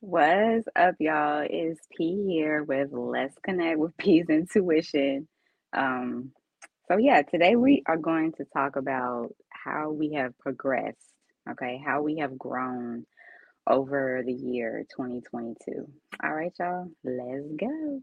What's 0.00 0.68
up, 0.76 0.94
y'all? 1.00 1.44
It's 1.50 1.80
P 1.90 2.24
here 2.28 2.62
with 2.62 2.92
Let's 2.92 3.34
Connect 3.42 3.80
with 3.80 3.96
P's 3.98 4.26
Intuition. 4.28 5.26
Um, 5.72 6.30
so, 6.86 6.98
yeah, 6.98 7.22
today 7.22 7.56
we 7.56 7.82
are 7.84 7.96
going 7.96 8.30
to 8.34 8.44
talk 8.44 8.76
about 8.76 9.34
how 9.50 9.90
we 9.90 10.12
have 10.12 10.38
progressed, 10.38 11.02
okay, 11.50 11.82
how 11.84 12.02
we 12.02 12.18
have 12.18 12.38
grown 12.38 13.06
over 13.68 14.22
the 14.24 14.32
year 14.32 14.86
2022. 14.96 15.88
All 16.22 16.32
right, 16.32 16.52
y'all, 16.60 16.86
let's 17.02 17.48
go. 17.58 18.00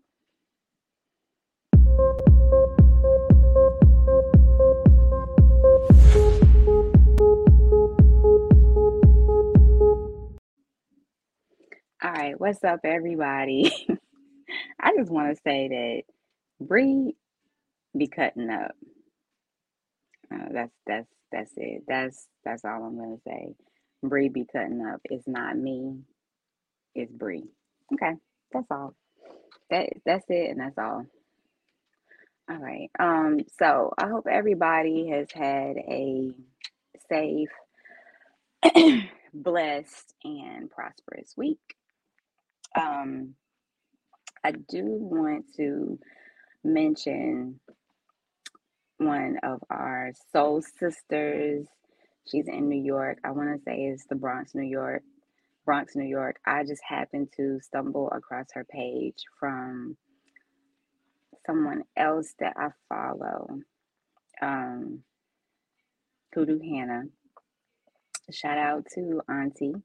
All 12.06 12.14
right, 12.14 12.40
what's 12.42 12.64
up, 12.64 12.82
everybody? 12.86 13.74
I 14.82 14.94
just 14.98 15.12
want 15.12 15.36
to 15.36 15.42
say 15.44 15.68
that 15.70 16.04
Bree 16.68 17.16
be 17.98 18.08
cutting 18.08 18.50
up. 18.50 18.72
Uh, 20.34 20.48
that's 20.54 20.74
that's 20.88 21.08
that's 21.32 21.52
it. 21.58 21.84
That's 21.88 22.28
that's 22.46 22.66
all 22.66 22.84
I'm 22.84 22.98
gonna 22.98 23.18
say. 23.28 23.56
Bree 24.04 24.30
be 24.30 24.46
cutting 24.52 24.86
up. 24.86 25.02
It's 25.06 25.28
not 25.28 25.58
me. 25.58 26.00
It's 26.96 27.12
Bree. 27.14 27.46
Okay, 27.94 28.14
that's 28.54 28.68
all. 28.72 28.96
That 29.72 29.90
that's 30.06 30.26
it, 30.30 30.52
and 30.52 30.62
that's 30.62 30.78
all. 30.80 31.06
All 32.50 32.58
right. 32.58 32.90
Um. 33.00 33.40
So 33.60 33.94
I 33.98 34.08
hope 34.10 34.28
everybody 34.32 35.10
has 35.12 35.30
had 35.34 35.78
a 35.78 36.32
safe, 37.10 37.50
blessed, 39.34 40.16
and 40.26 40.72
prosperous 40.72 41.34
week. 41.38 41.60
Um, 42.76 43.36
I 44.44 44.52
do 44.52 44.84
want 44.86 45.46
to 45.58 46.00
mention 46.64 47.60
one 48.98 49.38
of 49.44 49.64
our 49.70 50.12
soul 50.32 50.62
sisters. 50.80 51.68
She's 52.30 52.48
in 52.48 52.70
New 52.70 52.82
York. 52.82 53.20
I 53.24 53.32
want 53.32 53.56
to 53.56 53.64
say 53.64 53.86
it's 53.86 54.06
the 54.08 54.16
Bronx, 54.16 54.56
New 54.56 54.64
York. 54.68 55.04
Bronx, 55.66 55.96
New 55.96 56.06
York. 56.06 56.38
I 56.46 56.64
just 56.64 56.84
happened 56.88 57.30
to 57.38 57.60
stumble 57.62 58.10
across 58.12 58.48
her 58.54 58.66
page 58.66 59.24
from 59.40 59.98
someone 61.46 61.84
else 61.98 62.34
that 62.40 62.54
I 62.58 62.70
follow, 62.90 63.60
um, 64.42 65.04
Kudu 66.34 66.60
Hannah. 66.60 67.04
Shout 68.32 68.58
out 68.58 68.86
to 68.96 69.22
Auntie. 69.30 69.76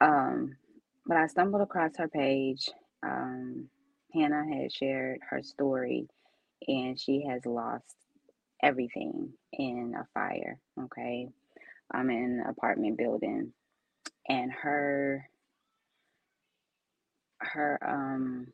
Um, 0.00 0.56
but 1.06 1.16
I 1.16 1.26
stumbled 1.26 1.62
across 1.62 1.92
her 1.98 2.08
page. 2.08 2.68
Um, 3.04 3.68
Hannah 4.14 4.44
had 4.52 4.72
shared 4.72 5.20
her 5.30 5.42
story, 5.42 6.08
and 6.68 6.98
she 7.00 7.26
has 7.28 7.46
lost 7.46 7.96
everything 8.62 9.32
in 9.52 9.94
a 9.98 10.06
fire. 10.14 10.58
Okay, 10.84 11.28
I'm 11.92 12.10
in 12.10 12.42
an 12.42 12.44
apartment 12.48 12.98
building, 12.98 13.52
and 14.28 14.52
her 14.52 15.28
her 17.40 17.78
um 17.86 18.48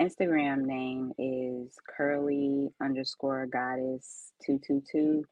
Instagram 0.00 0.64
name 0.64 1.12
is 1.18 1.74
curly 1.96 2.70
underscore 2.82 3.46
goddess 3.46 4.32
two 4.44 4.60
two 4.66 4.82
two. 4.90 5.24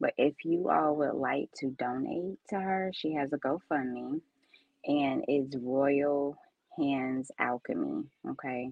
But 0.00 0.14
if 0.18 0.34
you 0.44 0.70
all 0.70 0.96
would 0.96 1.14
like 1.14 1.50
to 1.58 1.70
donate 1.70 2.38
to 2.50 2.56
her, 2.60 2.90
she 2.94 3.14
has 3.14 3.32
a 3.32 3.38
GoFundMe 3.38 4.20
and 4.86 5.24
it's 5.28 5.56
Royal 5.56 6.36
Hands 6.78 7.30
Alchemy. 7.38 8.04
Okay. 8.30 8.70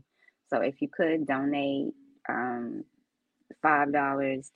So 0.50 0.60
if 0.60 0.82
you 0.82 0.88
could 0.88 1.26
donate 1.26 1.94
um, 2.28 2.84
$5, 3.64 3.92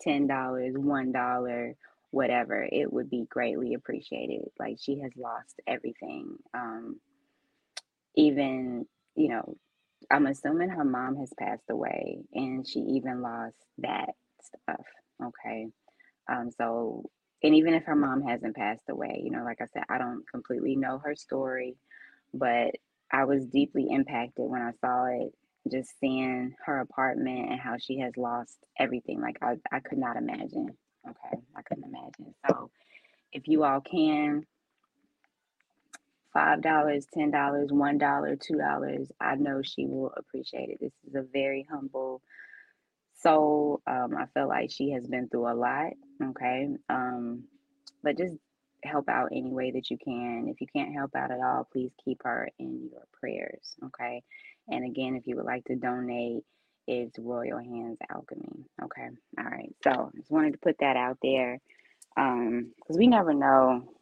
$10, 0.07 0.29
$1, 0.29 1.75
whatever, 2.13 2.69
it 2.71 2.93
would 2.93 3.11
be 3.11 3.27
greatly 3.31 3.75
appreciated. 3.75 4.43
Like 4.59 4.79
she 4.81 5.01
has 5.01 5.13
lost 5.17 5.61
everything. 5.67 6.37
Um, 6.55 7.01
even, 8.17 8.87
you 9.17 9.29
know, 9.31 9.57
I'm 10.11 10.27
assuming 10.27 10.71
her 10.71 10.85
mom 10.85 11.17
has 11.19 11.33
passed 11.39 11.71
away 11.71 12.21
and 12.35 12.67
she 12.69 12.81
even 12.81 13.23
lost 13.23 13.57
that 13.81 14.11
stuff. 14.43 14.87
Okay. 15.25 15.69
Um, 16.31 16.51
so, 16.57 17.05
and 17.43 17.55
even 17.55 17.75
if 17.75 17.85
her 17.85 17.95
mom 17.97 18.23
hasn't 18.23 18.57
passed 18.57 18.89
away, 18.89 19.21
you 19.23 19.31
know, 19.31 19.45
like 19.45 19.61
I 19.61 19.67
said, 19.67 19.85
I 19.89 19.99
don't 19.99 20.25
completely 20.31 20.77
know 20.77 20.99
her 20.99 21.15
story, 21.15 21.77
but 22.33 22.75
I 23.11 23.25
was 23.25 23.45
deeply 23.47 23.89
impacted 23.91 24.49
when 24.49 24.63
I 24.63 24.73
saw 24.81 25.07
it, 25.07 25.33
just 25.71 25.99
seeing 26.01 26.55
her 26.65 26.81
apartment 26.81 27.51
and 27.51 27.61
how 27.61 27.77
she 27.79 27.99
has 27.99 28.17
lost 28.17 28.57
everything. 28.79 29.21
Like, 29.21 29.39
I, 29.43 29.57
I 29.71 29.81
could 29.81 29.99
not 29.99 30.17
imagine. 30.17 30.77
Okay. 31.07 31.43
I 31.55 31.63
couldn't 31.63 31.85
imagine. 31.85 32.35
So, 32.49 32.71
if 33.33 33.49
you 33.49 33.65
all 33.65 33.81
can, 33.81 34.47
$5, 36.35 36.63
$10, 36.63 37.71
$1, 37.71 37.71
$2, 37.71 39.11
I 39.21 39.35
know 39.37 39.63
she 39.63 39.87
will 39.87 40.13
appreciate 40.17 40.71
it. 40.71 40.81
This 40.81 40.93
is 41.07 41.15
a 41.15 41.23
very 41.23 41.67
humble 41.71 42.23
soul. 43.23 43.81
Um, 43.87 44.15
I 44.17 44.27
feel 44.35 44.49
like 44.49 44.71
she 44.71 44.91
has 44.91 45.07
been 45.07 45.29
through 45.29 45.51
a 45.51 45.55
lot. 45.55 45.93
Okay. 46.23 46.69
Um, 46.89 47.45
but 48.03 48.19
just 48.19 48.35
help 48.85 49.09
out 49.09 49.31
any 49.33 49.51
way 49.51 49.71
that 49.73 49.91
you 49.91 49.99
can. 49.99 50.49
If 50.49 50.61
you 50.61 50.67
can't 50.75 50.95
help 50.95 51.15
out 51.17 51.31
at 51.31 51.41
all, 51.41 51.69
please 51.73 51.91
keep 52.05 52.23
her 52.25 52.49
in 52.59 52.89
your 52.91 53.07
prayers. 53.13 53.75
Okay. 53.87 54.23
And 54.69 54.85
again, 54.85 55.17
if 55.17 55.27
you 55.27 55.37
would 55.37 55.45
like 55.45 55.65
to 55.67 55.77
donate, 55.77 56.45
it's 56.87 57.19
Royal 57.19 57.59
Hands 57.59 57.99
Alchemy. 58.11 58.65
Okay. 58.85 59.09
All 59.39 59.45
right. 59.45 59.75
So 59.83 60.11
just 60.17 60.31
wanted 60.31 60.53
to 60.53 60.59
put 60.59 60.77
that 60.81 60.97
out 60.97 61.19
there. 61.23 61.59
Um, 62.17 62.73
because 62.77 62.97
we 62.97 63.07
never 63.09 63.35
know 63.35 63.93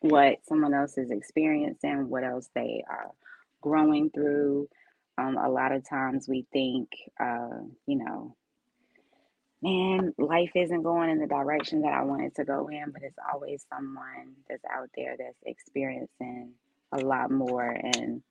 what 0.00 0.38
someone 0.48 0.74
else 0.74 0.96
is 0.98 1.10
experiencing, 1.10 2.08
what 2.08 2.24
else 2.24 2.48
they 2.54 2.84
are 2.88 3.10
growing 3.60 4.10
through. 4.10 4.68
Um, 5.18 5.38
a 5.38 5.50
lot 5.50 5.72
of 5.72 5.88
times 5.88 6.28
we 6.28 6.46
think, 6.52 6.90
uh, 7.20 7.60
you 7.86 7.96
know, 7.98 8.36
man, 9.62 10.14
life 10.18 10.52
isn't 10.54 10.82
going 10.82 11.10
in 11.10 11.18
the 11.20 11.26
direction 11.26 11.82
that 11.82 11.92
I 11.94 12.04
wanted 12.04 12.34
to 12.36 12.44
go 12.44 12.68
in, 12.68 12.90
but 12.92 13.02
it's 13.02 13.18
always 13.32 13.66
someone 13.72 14.34
that's 14.48 14.64
out 14.72 14.90
there 14.96 15.16
that's 15.18 15.38
experiencing 15.46 16.52
a 16.92 16.98
lot 17.00 17.30
more 17.30 17.68
and 17.68 18.22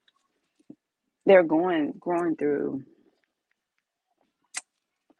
they're 1.25 1.44
going 1.44 1.94
growing 2.00 2.36
through 2.38 2.84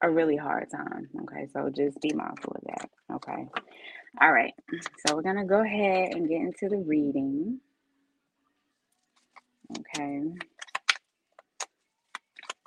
a 0.02 0.10
really 0.12 0.38
hard 0.38 0.70
time. 0.72 1.10
Okay, 1.24 1.48
so 1.54 1.70
just 1.76 2.02
be 2.02 2.14
mindful 2.14 2.56
of 2.56 2.64
that. 2.68 2.90
Okay. 3.16 3.48
All 4.22 4.32
right. 4.32 4.54
So 5.08 5.16
we're 5.16 5.24
gonna 5.24 5.46
go 5.46 5.62
ahead 5.62 6.14
and 6.14 6.30
get 6.30 6.42
into 6.42 6.70
the 6.70 6.84
reading. 6.84 7.60
Okay. 9.80 10.22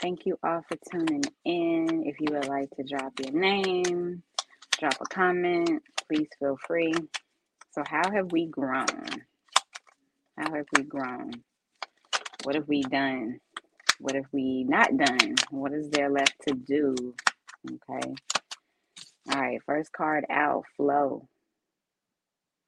Thank 0.00 0.24
you 0.24 0.38
all 0.42 0.62
for 0.66 0.78
tuning 0.90 1.24
in. 1.44 2.04
If 2.06 2.20
you 2.20 2.28
would 2.30 2.48
like 2.48 2.70
to 2.76 2.84
drop 2.84 3.12
your 3.20 3.32
name, 3.32 4.22
drop 4.78 4.94
a 4.98 5.04
comment, 5.04 5.82
please 6.08 6.28
feel 6.38 6.56
free. 6.66 6.94
So, 7.72 7.82
how 7.86 8.10
have 8.10 8.32
we 8.32 8.46
grown? 8.46 8.86
How 10.38 10.54
have 10.54 10.64
we 10.74 10.84
grown? 10.84 11.32
What 12.44 12.54
have 12.54 12.66
we 12.66 12.80
done? 12.82 13.40
What 13.98 14.14
have 14.14 14.24
we 14.32 14.64
not 14.64 14.96
done? 14.96 15.34
What 15.50 15.74
is 15.74 15.90
there 15.90 16.08
left 16.10 16.34
to 16.48 16.54
do? 16.54 17.14
Okay. 17.70 18.14
All 19.32 19.40
right. 19.40 19.60
First 19.66 19.92
card 19.92 20.24
out 20.30 20.64
flow. 20.78 21.28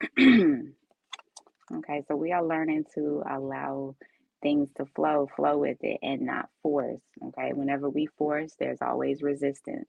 okay. 0.21 0.67
So, 2.09 2.15
we 2.15 2.33
are 2.33 2.45
learning 2.45 2.85
to 2.95 3.23
allow 3.31 3.97
things 4.43 4.69
to 4.77 4.87
flow, 4.95 5.29
flow 5.37 5.59
with 5.59 5.79
it 5.83 5.99
and 6.03 6.23
not 6.23 6.49
force. 6.63 7.01
Okay. 7.29 7.53
Whenever 7.53 7.89
we 7.89 8.07
force, 8.19 8.53
there's 8.59 8.83
always 8.83 9.23
resistance. 9.23 9.89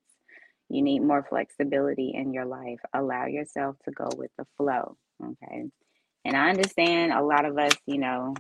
You 0.70 0.82
need 0.82 1.02
more 1.02 1.26
flexibility 1.28 2.14
in 2.16 2.34
your 2.34 2.46
life. 2.46 2.80
Allow 2.94 3.28
yourself 3.28 3.76
to 3.86 3.92
go 3.92 4.10
with 4.18 4.32
the 4.38 4.46
flow. 4.58 4.98
Okay. 5.24 5.66
And 6.26 6.38
I 6.38 6.50
understand 6.50 7.12
a 7.12 7.24
lot 7.24 7.46
of 7.46 7.58
us, 7.58 7.74
you 7.86 7.98
know, 7.98 8.36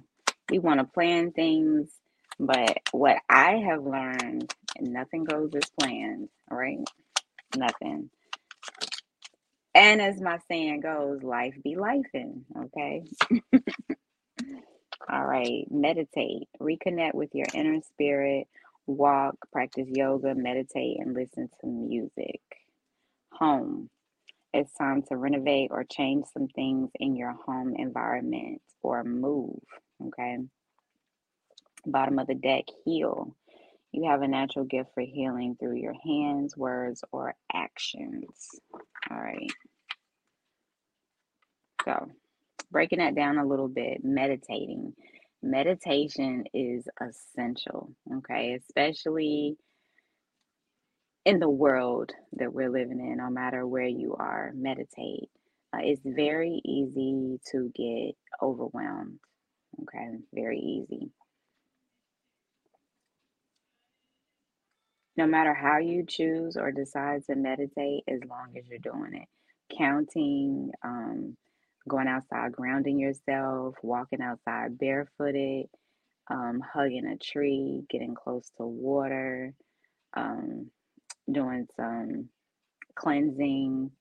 we 0.50 0.60
want 0.60 0.80
to 0.80 0.86
plan 0.86 1.32
things, 1.32 1.90
but 2.40 2.78
what 2.92 3.18
I 3.30 3.58
have 3.58 3.84
learned, 3.84 4.54
nothing 4.80 5.26
goes 5.26 5.52
as 5.56 5.70
planned, 5.80 6.30
right? 6.50 6.80
Nothing. 7.56 8.10
And 9.76 10.02
as 10.02 10.22
my 10.22 10.40
saying 10.50 10.82
goes, 10.82 11.24
life 11.24 11.56
be 11.64 11.76
life 11.76 12.06
in, 12.14 12.46
okay? 12.66 13.04
All 15.12 15.26
right, 15.26 15.66
meditate, 15.70 16.48
reconnect 16.62 17.14
with 17.14 17.30
your 17.34 17.46
inner 17.54 17.82
spirit, 17.82 18.48
walk, 18.88 19.36
practice 19.52 19.88
yoga, 19.90 20.34
meditate, 20.34 20.98
and 21.00 21.14
listen 21.14 21.50
to 21.62 21.68
music. 21.68 22.42
Home, 23.34 23.90
it's 24.54 24.74
time 24.76 25.04
to 25.04 25.18
renovate 25.18 25.72
or 25.72 25.84
change 25.84 26.26
some 26.34 26.48
things 26.48 26.90
in 27.00 27.16
your 27.16 27.34
home 27.34 27.76
environment 27.78 28.62
or 28.82 29.04
move. 29.04 29.60
Okay. 30.08 30.38
Bottom 31.86 32.20
of 32.20 32.28
the 32.28 32.36
deck, 32.36 32.66
heal. 32.86 33.36
You 33.92 34.10
have 34.10 34.22
a 34.22 34.28
natural 34.28 34.66
gift 34.66 34.92
for 34.94 35.02
healing 35.02 35.58
through 35.60 35.76
your 35.78 35.96
hands, 36.04 36.58
words, 36.58 37.04
or 37.12 37.36
actions. 37.54 38.50
All 39.12 39.18
right. 39.18 39.52
So, 41.86 42.08
breaking 42.72 43.00
that 43.00 43.16
down 43.16 43.38
a 43.38 43.46
little 43.46 43.68
bit, 43.68 44.04
meditating. 44.04 44.94
Meditation 45.42 46.46
is 46.54 46.88
essential, 47.02 47.94
okay? 48.18 48.54
Especially 48.54 49.58
in 51.26 51.40
the 51.40 51.50
world 51.50 52.12
that 52.34 52.54
we're 52.54 52.70
living 52.70 53.00
in, 53.00 53.18
no 53.18 53.30
matter 53.30 53.66
where 53.66 53.88
you 53.88 54.16
are, 54.18 54.52
meditate. 54.56 55.30
Uh, 55.74 55.80
it's 55.82 56.02
very 56.06 56.62
easy 56.66 57.40
to 57.52 57.72
get 57.76 58.16
overwhelmed. 58.42 59.20
Okay, 59.82 60.18
very 60.34 60.60
easy. 60.60 61.10
No 65.16 65.26
matter 65.28 65.54
how 65.54 65.78
you 65.78 66.06
choose 66.08 66.58
or 66.58 66.72
decide 66.72 67.24
to 67.26 67.36
meditate, 67.36 68.04
as 68.08 68.20
long 68.28 68.54
as 68.58 68.68
you're 68.68 68.80
doing 68.80 69.14
it, 69.14 69.28
counting, 69.78 70.72
um, 70.84 71.38
going 71.88 72.08
outside, 72.08 72.52
grounding 72.54 73.00
yourself, 73.00 73.76
walking 73.84 74.22
outside 74.22 74.78
barefooted, 74.78 75.68
um, 76.30 76.62
hugging 76.74 77.06
a 77.06 77.18
tree, 77.18 77.84
getting 77.90 78.16
close 78.16 78.50
to 78.58 78.66
water, 78.66 79.54
um, 80.16 80.70
doing 81.32 81.68
some 81.76 82.30
cleansing, 82.96 83.92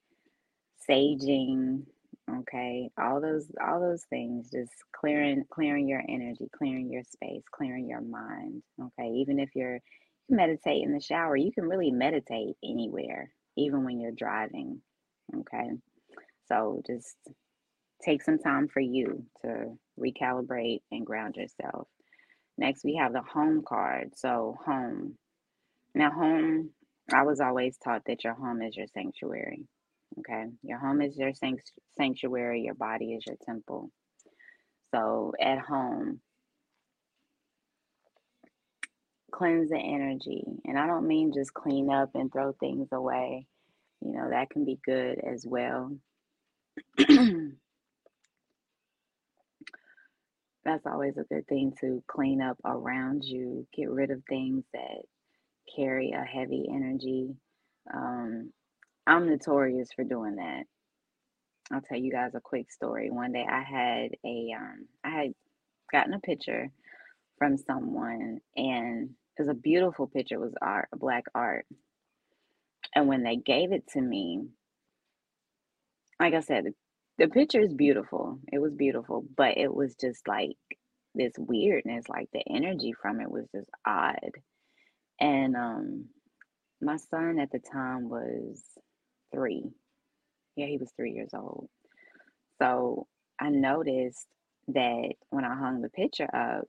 saging, 0.89 1.85
okay? 2.31 2.91
All 2.99 3.21
those 3.21 3.47
all 3.65 3.81
those 3.81 4.05
things 4.05 4.51
just 4.51 4.73
clearing 4.95 5.45
clearing 5.51 5.89
your 5.89 6.03
energy 6.09 6.49
clearing 6.57 6.91
your 6.91 7.03
space 7.05 7.43
clearing 7.53 7.89
your 7.89 8.01
mind 8.01 8.63
okay? 8.81 9.09
Even 9.15 9.39
if 9.39 9.51
you're 9.55 9.81
you 10.29 10.37
meditate 10.37 10.85
in 10.85 10.93
the 10.93 11.01
shower 11.01 11.37
you 11.37 11.53
can 11.53 11.65
really 11.65 11.91
meditate 11.91 12.55
anywhere 12.65 13.33
even 13.57 13.85
when 13.85 14.01
you're 14.01 14.13
driving 14.13 14.81
okay? 15.41 15.71
So 16.49 16.83
just 16.87 17.17
take 18.03 18.23
some 18.23 18.39
time 18.39 18.69
for 18.69 18.81
you 18.81 19.25
to 19.43 19.77
recalibrate 19.99 20.81
and 20.91 21.07
ground 21.07 21.37
yourself 21.37 21.89
next 22.59 22.85
we 22.85 22.97
have 22.97 23.13
the 23.13 23.23
home 23.23 23.63
card 23.67 24.11
so 24.17 24.57
home 24.65 25.17
now 25.95 26.11
home 26.11 26.71
I 27.13 27.23
was 27.23 27.41
always 27.41 27.77
taught 27.79 28.05
that 28.07 28.25
your 28.25 28.35
home 28.35 28.63
is 28.63 28.77
your 28.77 28.87
sanctuary. 28.87 29.67
Okay. 30.21 30.45
Your 30.63 30.79
home 30.79 31.03
is 31.03 31.17
your 31.17 31.33
sanctuary, 31.97 32.63
your 32.63 32.75
body 32.75 33.15
is 33.15 33.25
your 33.27 33.37
temple. 33.45 33.91
So 34.95 35.33
at 35.41 35.59
home, 35.59 36.21
cleanse 39.33 39.71
the 39.71 39.79
energy. 39.79 40.45
And 40.67 40.79
I 40.79 40.87
don't 40.87 41.09
mean 41.09 41.33
just 41.35 41.55
clean 41.55 41.91
up 41.91 42.11
and 42.15 42.31
throw 42.33 42.53
things 42.53 42.89
away. 42.93 43.47
You 44.01 44.13
know, 44.13 44.31
that 44.31 44.51
can 44.51 44.65
be 44.65 44.79
good 44.85 45.19
as 45.19 45.47
well. 45.47 45.97
That's 50.65 50.87
always 50.87 51.17
a 51.17 51.25
good 51.25 51.47
thing 51.49 51.75
to 51.81 52.03
clean 52.09 52.41
up 52.41 52.59
around 52.65 53.25
you, 53.25 53.67
get 53.77 53.91
rid 53.91 54.11
of 54.11 54.23
things 54.29 54.65
that 54.73 55.03
carry 55.75 56.13
a 56.13 56.25
heavy 56.25 56.67
energy. 56.71 57.35
Um, 57.93 58.53
I'm 59.07 59.29
notorious 59.29 59.89
for 59.95 60.05
doing 60.05 60.37
that. 60.37 60.65
I'll 61.73 61.81
tell 61.81 61.99
you 61.99 62.13
guys 62.13 62.33
a 62.35 62.41
quick 62.41 62.71
story. 62.71 63.11
One 63.11 63.33
day 63.33 63.47
I 63.49 63.63
had 63.63 64.11
a 64.25 64.55
um, 64.57 64.87
I 65.05 65.11
had 65.11 65.35
gotten 65.93 66.15
a 66.15 66.21
picture 66.21 66.71
from 67.39 67.57
someone 67.57 68.41
and 68.57 69.11
it 69.39 69.43
was 69.43 69.49
a 69.49 69.55
beautiful 69.55 70.07
picture. 70.07 70.37
It 70.37 70.41
was 70.41 70.55
art, 70.63 70.89
black 70.95 71.25
art. 71.35 71.67
And 72.95 73.09
when 73.09 73.23
they 73.23 73.37
gave 73.37 73.73
it 73.73 73.89
to 73.95 74.01
me, 74.01 74.47
like 76.21 76.35
I 76.35 76.41
said, 76.41 76.65
the, 76.67 76.75
the 77.23 77.29
picture 77.29 77.61
is 77.61 77.73
beautiful. 77.73 78.41
It 78.53 78.59
was 78.59 78.75
beautiful, 78.75 79.25
but 79.37 79.57
it 79.57 79.73
was 79.73 79.95
just 79.95 80.27
like 80.27 80.57
this 81.15 81.33
weirdness, 81.39 82.09
like 82.09 82.29
the 82.33 82.43
energy 82.51 82.95
from 83.01 83.21
it 83.21 83.31
was 83.31 83.47
just 83.55 83.71
odd. 83.87 84.33
And 85.21 85.55
um, 85.55 86.07
my 86.81 86.97
son 86.97 87.39
at 87.39 87.53
the 87.53 87.61
time 87.61 88.09
was 88.09 88.61
three. 89.33 89.67
Yeah, 90.57 90.67
he 90.67 90.79
was 90.79 90.91
three 90.97 91.13
years 91.13 91.31
old. 91.33 91.69
So 92.61 93.07
I 93.41 93.51
noticed 93.51 94.27
that 94.69 95.13
when 95.31 95.45
I 95.45 95.55
hung 95.55 95.81
the 95.81 95.91
picture 95.91 96.29
up 96.35 96.67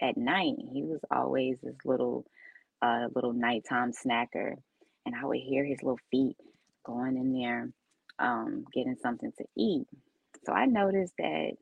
at 0.00 0.16
night, 0.16 0.54
he 0.72 0.84
was 0.84 1.00
always 1.10 1.58
this 1.64 1.78
little, 1.84 2.26
uh, 2.80 3.08
little 3.12 3.32
nighttime 3.32 3.90
snacker, 3.90 4.54
and 5.04 5.16
I 5.16 5.24
would 5.24 5.40
hear 5.40 5.64
his 5.64 5.82
little 5.82 5.98
feet 6.12 6.36
going 6.84 7.16
in 7.16 7.32
there, 7.32 7.70
um, 8.18 8.64
getting 8.72 8.96
something 9.02 9.32
to 9.38 9.44
eat. 9.56 9.86
So 10.44 10.52
I 10.52 10.66
noticed 10.66 11.14
that 11.18 11.52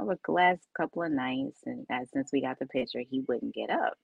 over 0.00 0.18
the 0.24 0.32
last 0.32 0.62
couple 0.76 1.02
of 1.02 1.12
nights, 1.12 1.60
and 1.66 1.86
since 2.12 2.30
we 2.32 2.40
got 2.42 2.58
the 2.58 2.66
picture, 2.66 3.00
he 3.08 3.22
wouldn't 3.26 3.54
get 3.54 3.70
up. 3.70 3.94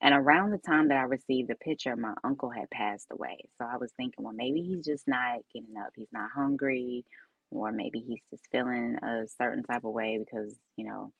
And 0.00 0.14
around 0.14 0.50
the 0.50 0.58
time 0.58 0.88
that 0.88 0.98
I 0.98 1.02
received 1.02 1.48
the 1.48 1.54
picture, 1.54 1.96
my 1.96 2.14
uncle 2.24 2.50
had 2.50 2.70
passed 2.70 3.06
away. 3.10 3.38
So 3.58 3.66
I 3.66 3.76
was 3.78 3.92
thinking, 3.96 4.24
well, 4.24 4.34
maybe 4.34 4.60
he's 4.60 4.84
just 4.84 5.08
not 5.08 5.38
getting 5.54 5.76
up. 5.78 5.92
He's 5.96 6.12
not 6.12 6.30
hungry, 6.34 7.04
or 7.50 7.72
maybe 7.72 8.00
he's 8.00 8.20
just 8.30 8.44
feeling 8.52 8.96
a 9.02 9.22
certain 9.40 9.62
type 9.62 9.84
of 9.84 9.92
way 9.92 10.18
because, 10.18 10.54
you 10.76 10.86
know, 10.86 11.12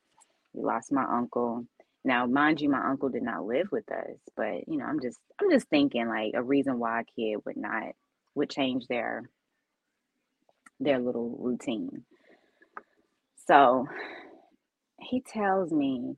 we 0.52 0.62
lost 0.62 0.92
my 0.92 1.04
uncle. 1.04 1.66
Now, 2.04 2.26
mind 2.26 2.60
you, 2.60 2.68
my 2.68 2.84
uncle 2.84 3.08
did 3.08 3.22
not 3.22 3.46
live 3.46 3.68
with 3.72 3.90
us, 3.90 4.18
but 4.36 4.68
you 4.68 4.78
know, 4.78 4.84
I'm 4.84 5.00
just 5.00 5.18
I'm 5.40 5.50
just 5.50 5.68
thinking 5.68 6.08
like 6.08 6.32
a 6.34 6.42
reason 6.42 6.78
why 6.78 7.00
a 7.00 7.04
kid 7.04 7.38
would 7.46 7.56
not 7.56 7.94
would 8.34 8.50
change 8.50 8.86
their 8.86 9.22
their 10.80 10.98
little 10.98 11.36
routine. 11.38 12.04
So 13.46 13.86
he 15.00 15.20
tells 15.20 15.72
me 15.72 16.16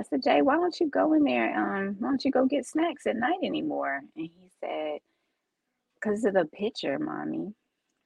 I 0.00 0.04
said, 0.04 0.22
Jay, 0.24 0.42
why 0.42 0.56
don't 0.56 0.78
you 0.80 0.90
go 0.90 1.12
in 1.14 1.22
there? 1.24 1.56
Um, 1.56 1.96
why 2.00 2.08
don't 2.08 2.24
you 2.24 2.30
go 2.30 2.46
get 2.46 2.66
snacks 2.66 3.06
at 3.06 3.16
night 3.16 3.38
anymore? 3.44 4.00
And 4.16 4.26
he 4.26 4.50
said, 4.60 4.98
because 5.94 6.24
of 6.24 6.34
the 6.34 6.46
picture, 6.46 6.98
mommy. 6.98 7.54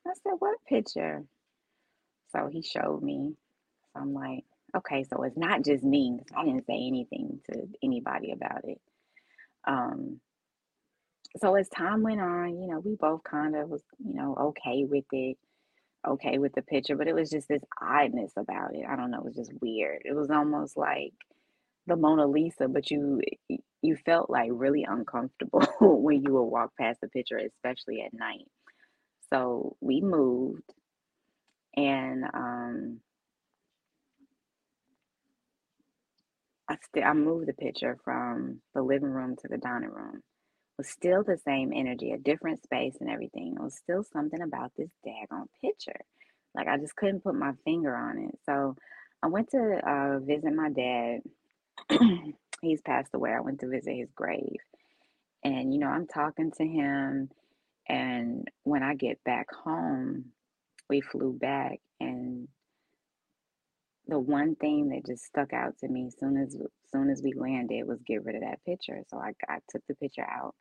I 0.06 0.12
said, 0.23 0.35
what 0.38 0.58
picture? 0.69 1.25
So 2.31 2.49
he 2.52 2.62
showed 2.62 3.02
me. 3.02 3.34
So 3.93 4.02
I'm 4.02 4.12
like, 4.14 4.44
okay, 4.76 5.05
so 5.05 5.23
it's 5.23 5.37
not 5.37 5.64
just 5.64 5.82
me. 5.82 6.20
I 6.37 6.44
didn't 6.44 6.67
say 6.67 6.75
anything 6.87 7.41
to 7.50 7.69
anybody 7.82 8.32
about 8.32 8.65
it. 8.65 8.81
Um, 9.67 10.20
so 11.39 11.55
as 11.56 11.69
time 11.69 12.03
went 12.03 12.20
on, 12.20 12.60
you 12.60 12.69
know, 12.69 12.81
we 12.81 12.96
both 12.96 13.24
kind 13.24 13.56
of 13.56 13.69
was, 13.69 13.82
you 13.98 14.15
know, 14.15 14.34
okay 14.39 14.84
with 14.84 15.05
it, 15.13 15.39
okay 16.08 16.38
with 16.38 16.55
the 16.55 16.62
picture, 16.62 16.96
but 16.96 17.08
it 17.08 17.15
was 17.15 17.31
just 17.31 17.48
this 17.48 17.62
oddness 17.82 18.32
about 18.36 18.74
it. 18.74 18.84
I 18.88 18.96
don't 18.96 19.10
know, 19.12 19.19
it 19.20 19.24
was 19.27 19.36
just 19.36 19.53
weird. 19.62 20.03
It 20.05 20.15
was 20.15 20.31
almost 20.31 20.77
like 20.77 21.12
the 21.86 21.96
Mona 21.96 22.27
Lisa, 22.27 22.69
but 22.69 22.91
you 22.91 23.20
you 23.82 23.96
felt 24.05 24.31
like 24.31 24.50
really 24.53 24.84
uncomfortable 24.84 25.67
when 25.81 26.22
you 26.22 26.32
would 26.34 26.44
walk 26.44 26.72
past 26.79 27.00
the 27.00 27.08
picture, 27.08 27.38
especially 27.38 28.03
at 28.03 28.15
night. 28.15 28.46
So 29.32 29.77
we 29.81 30.00
moved, 30.00 30.62
and 31.77 32.24
um, 32.34 33.00
I 36.69 36.77
still 36.82 37.05
I 37.05 37.12
moved 37.12 37.48
the 37.48 37.53
picture 37.55 37.98
from 38.05 38.62
the 38.74 38.82
living 38.82 39.10
room 39.10 39.36
to 39.36 39.48
the 39.48 39.58
dining 39.58 39.91
room. 39.91 40.22
Was 40.79 40.89
still 40.89 41.25
the 41.25 41.39
same 41.44 41.73
energy, 41.75 42.13
a 42.13 42.19
different 42.19 42.63
space 42.63 42.97
and 43.01 43.11
everything. 43.11 43.56
It 43.56 43.63
was 43.63 43.75
still 43.75 44.05
something 44.05 44.41
about 44.41 44.73
this 44.77 44.91
daggone 45.05 45.49
picture. 45.61 46.01
Like 46.55 46.69
I 46.69 46.79
just 46.79 46.97
couldn't 46.97 47.25
put 47.25 47.35
my 47.35 47.53
finger 47.65 47.94
on 47.94 48.19
it. 48.19 48.39
So 48.47 48.77
I 49.23 49.27
went 49.27 49.51
to 49.51 49.81
uh, 49.85 50.20
visit 50.20 50.55
my 50.55 50.70
dad 50.70 51.20
he's 52.63 52.81
passed 52.82 53.15
away. 53.15 53.32
I 53.32 53.41
went 53.41 53.61
to 53.61 53.69
visit 53.69 53.94
his 53.94 54.11
grave. 54.15 54.58
And, 55.44 55.73
you 55.73 55.81
know, 55.81 55.89
I'm 55.89 56.06
talking 56.06 56.53
to 56.58 56.67
him. 56.67 57.31
And 57.89 58.49
when 58.65 58.82
I 58.82 58.94
get 58.94 59.23
back 59.25 59.47
home, 59.55 60.27
we 60.89 61.01
flew 61.01 61.32
back. 61.32 61.79
And 62.01 62.49
the 64.06 64.19
one 64.19 64.56
thing 64.56 64.89
that 64.89 65.06
just 65.06 65.25
stuck 65.25 65.53
out 65.53 65.79
to 65.81 65.89
me 65.89 66.11
soon 66.19 66.37
as 66.37 66.56
soon 66.93 67.11
as 67.11 67.23
we 67.23 67.32
landed 67.35 67.87
was 67.87 68.01
get 68.06 68.25
rid 68.25 68.37
of 68.37 68.43
that 68.43 68.65
picture. 68.65 69.03
So 69.08 69.19
I, 69.19 69.32
I 69.49 69.58
took 69.70 69.82
the 69.89 69.94
picture 69.94 70.27
out. 70.29 70.55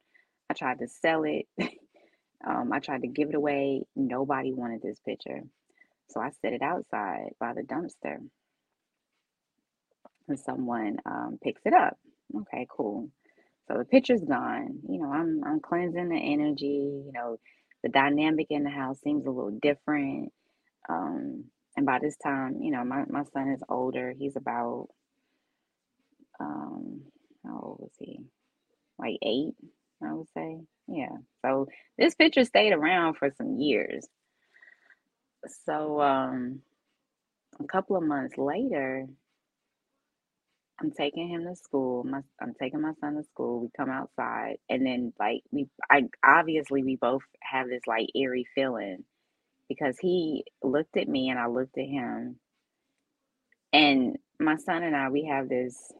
Tried 0.57 0.79
to 0.79 0.87
sell 0.87 1.23
it. 1.23 1.47
um, 2.47 2.71
I 2.73 2.79
tried 2.79 3.01
to 3.01 3.07
give 3.07 3.29
it 3.29 3.35
away. 3.35 3.83
Nobody 3.95 4.53
wanted 4.53 4.81
this 4.81 4.99
picture. 5.05 5.41
So 6.09 6.21
I 6.21 6.31
set 6.41 6.53
it 6.53 6.61
outside 6.61 7.31
by 7.39 7.53
the 7.53 7.63
dumpster 7.63 8.17
and 10.27 10.39
someone 10.39 10.97
um, 11.05 11.39
picks 11.43 11.61
it 11.65 11.73
up. 11.73 11.97
Okay, 12.35 12.67
cool. 12.69 13.09
So 13.67 13.77
the 13.77 13.85
picture's 13.85 14.23
gone. 14.23 14.79
You 14.89 15.01
know, 15.01 15.11
I'm 15.11 15.41
I'm 15.45 15.59
cleansing 15.59 16.09
the 16.09 16.17
energy. 16.17 17.03
You 17.05 17.11
know, 17.13 17.37
the 17.83 17.89
dynamic 17.89 18.47
in 18.49 18.63
the 18.63 18.69
house 18.69 18.99
seems 19.03 19.25
a 19.25 19.31
little 19.31 19.57
different. 19.61 20.31
Um, 20.89 21.45
and 21.75 21.85
by 21.85 21.99
this 21.99 22.17
time, 22.17 22.57
you 22.61 22.71
know, 22.71 22.83
my, 22.83 23.03
my 23.09 23.23
son 23.33 23.49
is 23.49 23.61
older. 23.69 24.13
He's 24.17 24.35
about 24.35 24.87
um, 26.39 27.01
how 27.45 27.59
old 27.61 27.77
was 27.79 27.91
he? 27.99 28.19
Like 28.97 29.17
eight, 29.21 29.53
I 30.03 30.13
would 30.13 30.27
say. 30.35 30.59
Yeah. 30.87 31.17
So 31.45 31.67
this 31.97 32.15
picture 32.15 32.45
stayed 32.45 32.73
around 32.73 33.15
for 33.15 33.31
some 33.37 33.59
years. 33.59 34.07
So 35.65 36.01
um, 36.01 36.61
a 37.59 37.65
couple 37.65 37.97
of 37.97 38.03
months 38.03 38.37
later, 38.37 39.07
I'm 40.81 40.91
taking 40.91 41.29
him 41.29 41.45
to 41.45 41.55
school. 41.55 42.03
My, 42.05 42.21
I'm 42.41 42.53
taking 42.61 42.81
my 42.81 42.93
son 43.01 43.15
to 43.15 43.23
school. 43.23 43.61
We 43.61 43.69
come 43.77 43.89
outside, 43.89 44.57
and 44.69 44.85
then 44.85 45.13
like 45.19 45.41
we, 45.51 45.67
I 45.91 46.05
obviously 46.25 46.83
we 46.83 46.97
both 46.97 47.23
have 47.41 47.69
this 47.69 47.81
like 47.87 48.09
eerie 48.15 48.47
feeling 48.55 49.05
because 49.69 49.97
he 49.99 50.45
looked 50.63 50.97
at 50.97 51.07
me 51.09 51.29
and 51.29 51.39
I 51.39 51.47
looked 51.47 51.77
at 51.77 51.85
him, 51.85 52.37
and 53.73 54.17
my 54.39 54.57
son 54.57 54.83
and 54.83 54.95
I 54.95 55.09
we 55.09 55.25
have 55.25 55.49
this 55.49 55.91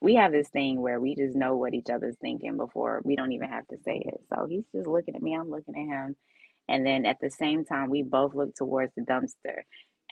we 0.00 0.14
have 0.16 0.32
this 0.32 0.48
thing 0.48 0.80
where 0.80 1.00
we 1.00 1.14
just 1.16 1.36
know 1.36 1.56
what 1.56 1.74
each 1.74 1.90
other's 1.90 2.16
thinking 2.20 2.56
before 2.56 3.00
we 3.04 3.16
don't 3.16 3.32
even 3.32 3.48
have 3.48 3.66
to 3.68 3.76
say 3.84 4.02
it. 4.04 4.20
So 4.32 4.46
he's 4.48 4.64
just 4.74 4.86
looking 4.86 5.16
at 5.16 5.22
me, 5.22 5.34
I'm 5.34 5.50
looking 5.50 5.74
at 5.74 5.86
him. 6.06 6.16
And 6.68 6.86
then 6.86 7.06
at 7.06 7.18
the 7.20 7.30
same 7.30 7.64
time, 7.64 7.90
we 7.90 8.02
both 8.02 8.34
look 8.34 8.54
towards 8.54 8.92
the 8.94 9.02
dumpster. 9.02 9.62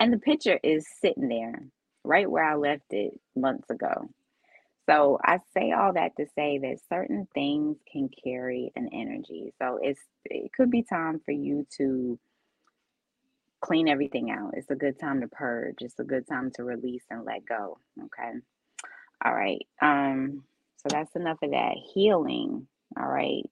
And 0.00 0.12
the 0.12 0.18
picture 0.18 0.58
is 0.62 0.86
sitting 1.00 1.28
there 1.28 1.66
right 2.04 2.30
where 2.30 2.44
I 2.44 2.54
left 2.56 2.84
it 2.90 3.12
months 3.36 3.70
ago. 3.70 4.08
So 4.88 5.18
I 5.24 5.40
say 5.54 5.72
all 5.72 5.92
that 5.94 6.12
to 6.18 6.26
say 6.36 6.58
that 6.58 6.78
certain 6.88 7.26
things 7.34 7.76
can 7.92 8.08
carry 8.24 8.72
an 8.76 8.88
energy. 8.92 9.52
So 9.60 9.78
it's 9.82 10.00
it 10.24 10.52
could 10.52 10.70
be 10.70 10.82
time 10.82 11.20
for 11.24 11.32
you 11.32 11.66
to 11.78 12.18
clean 13.60 13.88
everything 13.88 14.30
out. 14.30 14.52
It's 14.54 14.70
a 14.70 14.76
good 14.76 14.98
time 15.00 15.20
to 15.22 15.28
purge. 15.28 15.76
It's 15.80 15.98
a 15.98 16.04
good 16.04 16.26
time 16.28 16.50
to 16.56 16.64
release 16.64 17.04
and 17.10 17.24
let 17.24 17.44
go. 17.46 17.78
Okay. 18.04 18.38
All 19.24 19.34
right. 19.34 19.66
Um, 19.80 20.44
so 20.78 20.88
that's 20.90 21.14
enough 21.16 21.38
of 21.42 21.50
that. 21.50 21.74
Healing. 21.94 22.66
All 22.98 23.08
right. 23.08 23.44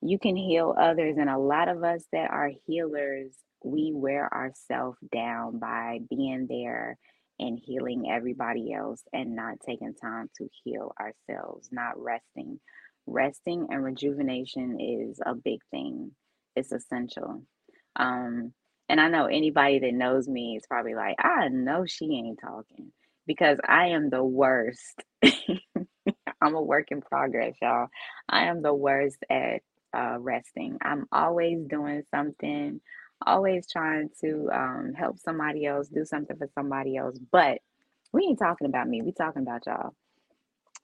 You 0.00 0.18
can 0.18 0.36
heal 0.36 0.74
others, 0.78 1.16
and 1.18 1.30
a 1.30 1.38
lot 1.38 1.68
of 1.68 1.82
us 1.82 2.04
that 2.12 2.30
are 2.30 2.50
healers, 2.66 3.32
we 3.64 3.92
wear 3.94 4.32
ourselves 4.32 4.98
down 5.12 5.58
by 5.58 6.00
being 6.10 6.46
there 6.48 6.98
and 7.40 7.58
healing 7.58 8.10
everybody 8.10 8.72
else 8.72 9.02
and 9.12 9.34
not 9.34 9.60
taking 9.66 9.94
time 9.94 10.30
to 10.36 10.48
heal 10.62 10.94
ourselves, 11.00 11.68
not 11.72 12.00
resting. 12.00 12.60
Resting 13.06 13.66
and 13.70 13.82
rejuvenation 13.82 14.78
is 14.80 15.20
a 15.24 15.34
big 15.34 15.60
thing. 15.70 16.12
It's 16.54 16.72
essential. 16.72 17.42
Um, 17.96 18.52
and 18.88 19.00
I 19.00 19.08
know 19.08 19.26
anybody 19.26 19.78
that 19.80 19.94
knows 19.94 20.28
me 20.28 20.56
is 20.56 20.66
probably 20.68 20.94
like, 20.94 21.16
I 21.18 21.48
know 21.48 21.86
she 21.86 22.06
ain't 22.14 22.40
talking 22.40 22.92
because 23.26 23.58
I 23.66 23.88
am 23.88 24.10
the 24.10 24.24
worst. 24.24 25.02
I'm 26.40 26.54
a 26.54 26.62
work 26.62 26.90
in 26.90 27.00
progress, 27.00 27.54
y'all. 27.62 27.88
I 28.28 28.44
am 28.46 28.62
the 28.62 28.74
worst 28.74 29.18
at 29.30 29.62
uh, 29.94 30.16
resting. 30.18 30.78
I'm 30.82 31.06
always 31.12 31.64
doing 31.66 32.02
something, 32.14 32.80
always 33.26 33.66
trying 33.70 34.10
to 34.20 34.50
um, 34.52 34.92
help 34.96 35.18
somebody 35.18 35.64
else, 35.66 35.88
do 35.88 36.04
something 36.04 36.36
for 36.36 36.48
somebody 36.54 36.96
else. 36.96 37.18
But 37.32 37.60
we 38.12 38.24
ain't 38.24 38.38
talking 38.38 38.66
about 38.66 38.88
me. 38.88 39.02
We 39.02 39.12
talking 39.12 39.42
about 39.42 39.66
y'all. 39.66 39.94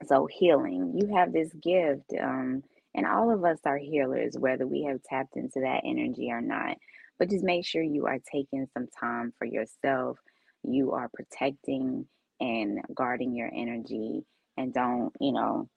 So 0.07 0.27
healing, 0.27 0.95
you 0.97 1.15
have 1.15 1.33
this 1.33 1.53
gift, 1.63 2.13
um, 2.19 2.63
and 2.95 3.07
all 3.07 3.31
of 3.31 3.45
us 3.45 3.59
are 3.67 3.77
healers, 3.77 4.35
whether 4.39 4.67
we 4.67 4.85
have 4.85 5.03
tapped 5.03 5.37
into 5.37 5.61
that 5.61 5.83
energy 5.85 6.31
or 6.31 6.41
not. 6.41 6.79
But 7.19 7.29
just 7.29 7.45
make 7.45 7.67
sure 7.67 7.83
you 7.83 8.07
are 8.07 8.19
taking 8.33 8.67
some 8.73 8.87
time 8.99 9.35
for 9.39 9.45
yourself. 9.45 10.19
You 10.63 10.93
are 10.93 11.11
protecting 11.13 12.07
and 12.41 12.81
guarding 12.95 13.35
your 13.35 13.51
energy 13.55 14.25
and 14.57 14.75
don't, 14.75 15.13
you 15.21 15.33
know, 15.33 15.69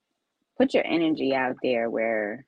put 0.58 0.74
your 0.74 0.86
energy 0.86 1.36
out 1.36 1.58
there 1.64 1.90
where 1.90 2.46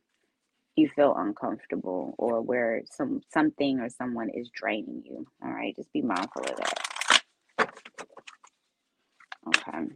you 0.75 0.89
feel 0.89 1.15
uncomfortable 1.17 2.15
or 2.17 2.41
where 2.41 2.81
some 2.91 3.21
something 3.33 3.79
or 3.79 3.89
someone 3.89 4.29
is 4.29 4.49
draining 4.53 5.03
you. 5.05 5.25
All 5.43 5.51
right, 5.51 5.75
just 5.75 5.91
be 5.93 6.01
mindful 6.01 6.43
of 6.43 6.57
that. 6.57 7.21
Okay. 9.47 9.87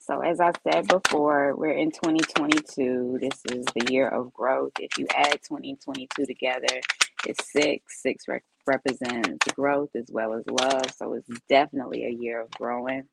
So, 0.00 0.20
as 0.20 0.40
I 0.40 0.52
said 0.64 0.88
before, 0.88 1.54
we're 1.56 1.72
in 1.72 1.90
2022. 1.92 3.18
This 3.20 3.40
is 3.52 3.64
the 3.66 3.92
year 3.92 4.08
of 4.08 4.32
growth. 4.32 4.72
If 4.80 4.98
you 4.98 5.06
add 5.16 5.40
2022 5.46 6.26
together, 6.26 6.80
it's 7.26 7.52
six. 7.52 8.02
Six 8.02 8.28
re- 8.28 8.40
represents 8.66 9.46
growth 9.54 9.90
as 9.94 10.06
well 10.10 10.34
as 10.34 10.44
love. 10.48 10.90
So 10.96 11.14
it's 11.14 11.28
definitely 11.48 12.04
a 12.04 12.10
year 12.10 12.40
of 12.40 12.50
growing. 12.50 13.04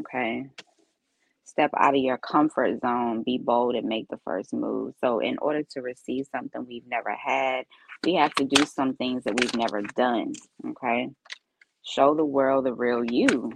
Okay. 0.00 0.46
Step 1.44 1.70
out 1.76 1.94
of 1.94 2.00
your 2.00 2.16
comfort 2.16 2.80
zone, 2.80 3.22
be 3.22 3.36
bold, 3.36 3.74
and 3.74 3.86
make 3.86 4.08
the 4.08 4.20
first 4.24 4.54
move. 4.54 4.94
So, 5.00 5.18
in 5.18 5.36
order 5.38 5.62
to 5.72 5.82
receive 5.82 6.26
something 6.32 6.64
we've 6.66 6.86
never 6.86 7.14
had, 7.14 7.66
we 8.04 8.14
have 8.14 8.32
to 8.36 8.44
do 8.44 8.64
some 8.64 8.94
things 8.94 9.24
that 9.24 9.38
we've 9.38 9.54
never 9.54 9.82
done. 9.82 10.32
Okay. 10.66 11.10
Show 11.84 12.14
the 12.14 12.24
world 12.24 12.64
the 12.64 12.72
real 12.72 13.04
you. 13.04 13.52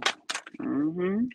Mm-hmm. 0.61 1.25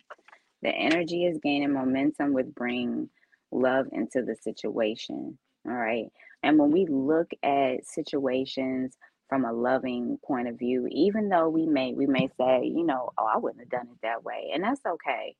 The 0.61 0.69
energy 0.69 1.25
is 1.25 1.37
gaining 1.43 1.73
momentum 1.73 2.31
with 2.31 2.55
bringing 2.55 3.09
love 3.51 3.87
into 3.91 4.21
the 4.21 4.35
situation. 4.35 5.37
All 5.67 5.73
right. 5.73 6.05
And 6.43 6.57
when 6.57 6.71
we 6.71 6.85
look 6.85 7.31
at 7.43 7.85
situations 7.85 8.97
from 9.33 9.45
a 9.45 9.51
loving 9.51 10.19
point 10.23 10.47
of 10.47 10.59
view, 10.59 10.87
even 10.91 11.27
though 11.27 11.49
we 11.49 11.65
may 11.65 11.91
we 11.95 12.05
may 12.05 12.29
say, 12.39 12.67
you 12.67 12.85
know, 12.85 13.09
oh, 13.17 13.25
I 13.25 13.39
wouldn't 13.39 13.61
have 13.61 13.69
done 13.71 13.87
it 13.91 13.97
that 14.03 14.23
way, 14.23 14.51
and 14.53 14.63
that's 14.63 14.85
okay. 14.85 15.35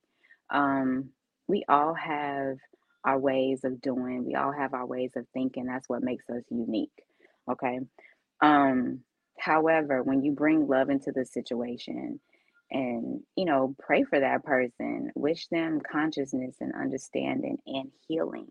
Um, 0.49 1.11
we 1.47 1.63
all 1.69 1.93
have 1.93 2.57
our 3.05 3.19
ways 3.19 3.63
of 3.63 3.81
doing. 3.81 4.25
We 4.25 4.33
all 4.33 4.51
have 4.51 4.73
our 4.73 4.87
ways 4.87 5.11
of 5.15 5.27
thinking. 5.31 5.65
That's 5.67 5.87
what 5.87 6.01
makes 6.01 6.27
us 6.27 6.41
unique. 6.49 7.03
Okay. 7.51 7.81
Um, 8.41 9.01
however, 9.37 10.01
when 10.01 10.23
you 10.23 10.31
bring 10.31 10.67
love 10.67 10.89
into 10.89 11.11
the 11.11 11.23
situation 11.27 12.19
and 12.71 13.21
you 13.35 13.45
know 13.45 13.75
pray 13.79 14.03
for 14.03 14.19
that 14.19 14.43
person 14.43 15.11
wish 15.15 15.47
them 15.49 15.79
consciousness 15.91 16.55
and 16.59 16.73
understanding 16.73 17.57
and 17.67 17.91
healing 18.07 18.47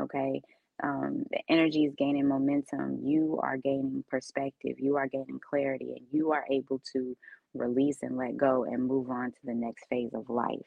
okay 0.00 0.40
um, 0.82 1.24
the 1.30 1.40
energy 1.48 1.84
is 1.84 1.94
gaining 1.96 2.28
momentum, 2.28 3.00
you 3.02 3.40
are 3.42 3.56
gaining 3.56 4.04
perspective, 4.08 4.76
you 4.78 4.96
are 4.96 5.08
gaining 5.08 5.40
clarity, 5.48 5.94
and 5.96 6.06
you 6.12 6.32
are 6.32 6.44
able 6.50 6.80
to 6.92 7.16
release 7.54 7.98
and 8.02 8.16
let 8.16 8.36
go 8.36 8.64
and 8.64 8.84
move 8.84 9.10
on 9.10 9.32
to 9.32 9.38
the 9.44 9.54
next 9.54 9.86
phase 9.90 10.12
of 10.14 10.28
life. 10.30 10.66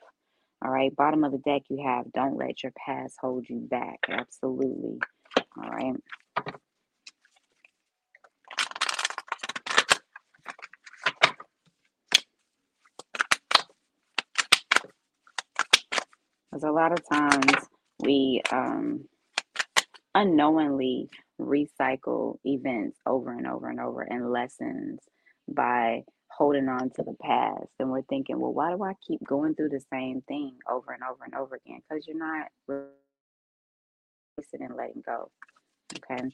All 0.64 0.72
right, 0.72 0.96
bottom 0.96 1.24
of 1.24 1.32
the 1.32 1.40
deck, 1.40 1.64
you 1.70 1.84
have 1.86 2.12
don't 2.14 2.38
let 2.38 2.64
your 2.64 2.74
past 2.86 3.16
hold 3.22 3.50
you 3.50 3.60
back. 3.60 4.00
Absolutely. 4.10 5.00
All 5.58 5.70
right. 5.70 5.96
Because 16.52 16.64
a 16.64 16.72
lot 16.72 16.92
of 16.92 17.08
times 17.08 17.68
we 18.02 18.42
um, 18.52 19.06
unknowingly 20.14 21.10
recycle 21.40 22.38
events 22.44 23.00
over 23.06 23.32
and 23.32 23.48
over 23.48 23.70
and 23.70 23.80
over 23.80 24.02
and 24.02 24.32
lessons 24.32 25.00
by 25.48 26.04
holding 26.30 26.70
on 26.70 26.90
to 26.92 27.04
the 27.04 27.16
past. 27.22 27.70
And 27.80 27.90
we're 27.90 28.04
thinking, 28.04 28.40
well, 28.40 28.54
why 28.54 28.72
do 28.72 28.84
I 28.84 28.94
keep 29.06 29.24
going 29.26 29.56
through 29.56 29.70
the 29.70 29.84
same 29.92 30.22
thing 30.28 30.58
over 30.70 30.92
and 30.92 31.04
over 31.04 31.24
and 31.24 31.36
over 31.36 31.56
again? 31.56 31.82
Because 31.90 32.06
you're 32.08 32.18
not 32.18 32.48
releasing 32.68 32.92
and 34.66 34.76
letting 34.76 35.04
go. 35.06 35.30
Okay. 35.96 36.30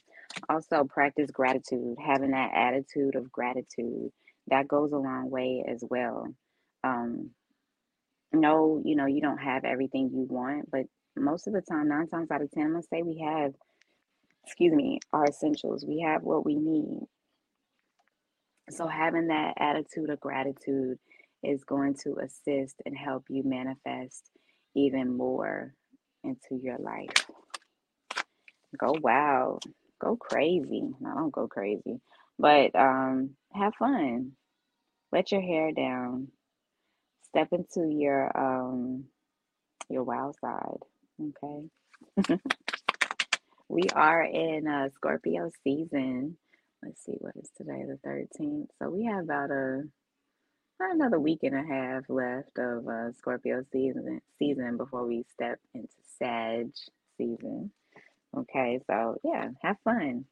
Also, 0.50 0.84
practice 0.84 1.32
gratitude, 1.32 1.98
having 2.04 2.32
that 2.32 2.52
attitude 2.54 3.16
of 3.16 3.32
gratitude. 3.32 4.12
That 4.50 4.68
goes 4.68 4.92
a 4.92 4.98
long 4.98 5.30
way 5.30 5.66
as 5.68 5.84
well. 5.90 6.28
Um, 6.84 7.32
no, 8.32 8.82
you 8.86 8.96
know, 8.96 9.08
you 9.08 9.22
don't 9.22 9.40
have 9.40 9.66
everything 9.66 10.10
you 10.14 10.26
want, 10.30 10.70
but 10.72 10.86
most 11.16 11.48
of 11.48 11.54
the 11.54 11.62
time, 11.62 11.90
nine 11.90 12.08
times 12.08 12.30
out 12.32 12.42
of 12.42 12.52
10, 12.52 12.64
I'm 12.64 12.76
to 12.76 12.88
say 12.88 13.02
we 13.02 13.20
have 13.20 13.54
excuse 14.48 14.74
me, 14.74 15.02
our 15.14 15.26
essentials. 15.26 15.86
We 15.86 16.02
have 16.02 16.24
what 16.24 16.46
we 16.46 16.56
need. 16.56 17.02
So, 18.72 18.88
having 18.88 19.28
that 19.28 19.56
attitude 19.60 20.10
of 20.10 20.20
gratitude 20.20 21.00
is 21.44 21.64
going 21.66 21.96
to 22.04 22.18
assist 22.24 22.78
and 22.86 22.98
help 22.98 23.26
you 23.30 23.44
manifest 23.46 24.30
even 24.76 25.18
more 25.18 25.74
into 26.24 26.62
your 26.62 26.78
life. 26.80 27.28
Go 28.80 28.96
wild, 29.02 29.64
go 30.02 30.18
crazy. 30.18 30.84
No, 31.00 31.16
don't 31.16 31.32
go 31.34 31.48
crazy, 31.48 32.02
but 32.40 32.76
um, 32.76 33.32
have 33.54 33.76
fun. 33.76 34.34
Let 35.12 35.32
your 35.32 35.42
hair 35.42 35.72
down. 35.74 36.30
Step 37.24 37.50
into 37.54 37.90
your 37.90 38.32
um, 38.38 39.06
your 39.90 40.04
wild 40.04 40.36
side. 40.42 40.80
Okay. 42.26 42.38
We 43.70 43.84
are 43.94 44.24
in 44.24 44.68
uh, 44.68 44.90
Scorpio 44.96 45.52
season. 45.64 46.38
Let's 46.82 47.04
see, 47.04 47.18
what 47.20 47.36
is 47.36 47.50
today, 47.58 47.84
the 47.86 48.00
13th? 48.08 48.68
So 48.80 48.90
we 48.90 49.04
have 49.06 49.26
about 49.26 49.52
a 49.52 49.84
another 50.80 51.20
week 51.20 51.40
and 51.44 51.56
a 51.56 51.64
half 51.68 52.04
left 52.08 52.58
of 52.58 52.88
uh, 52.88 53.12
Scorpio 53.14 53.64
season 53.74 54.22
season 54.40 54.78
before 54.78 55.06
we 55.06 55.26
step 55.34 55.60
into 55.74 55.90
Sag 56.18 56.70
season. 57.18 57.72
Okay, 58.38 58.80
so 58.88 59.18
yeah, 59.24 59.50
have 59.62 59.78
fun, 59.84 60.26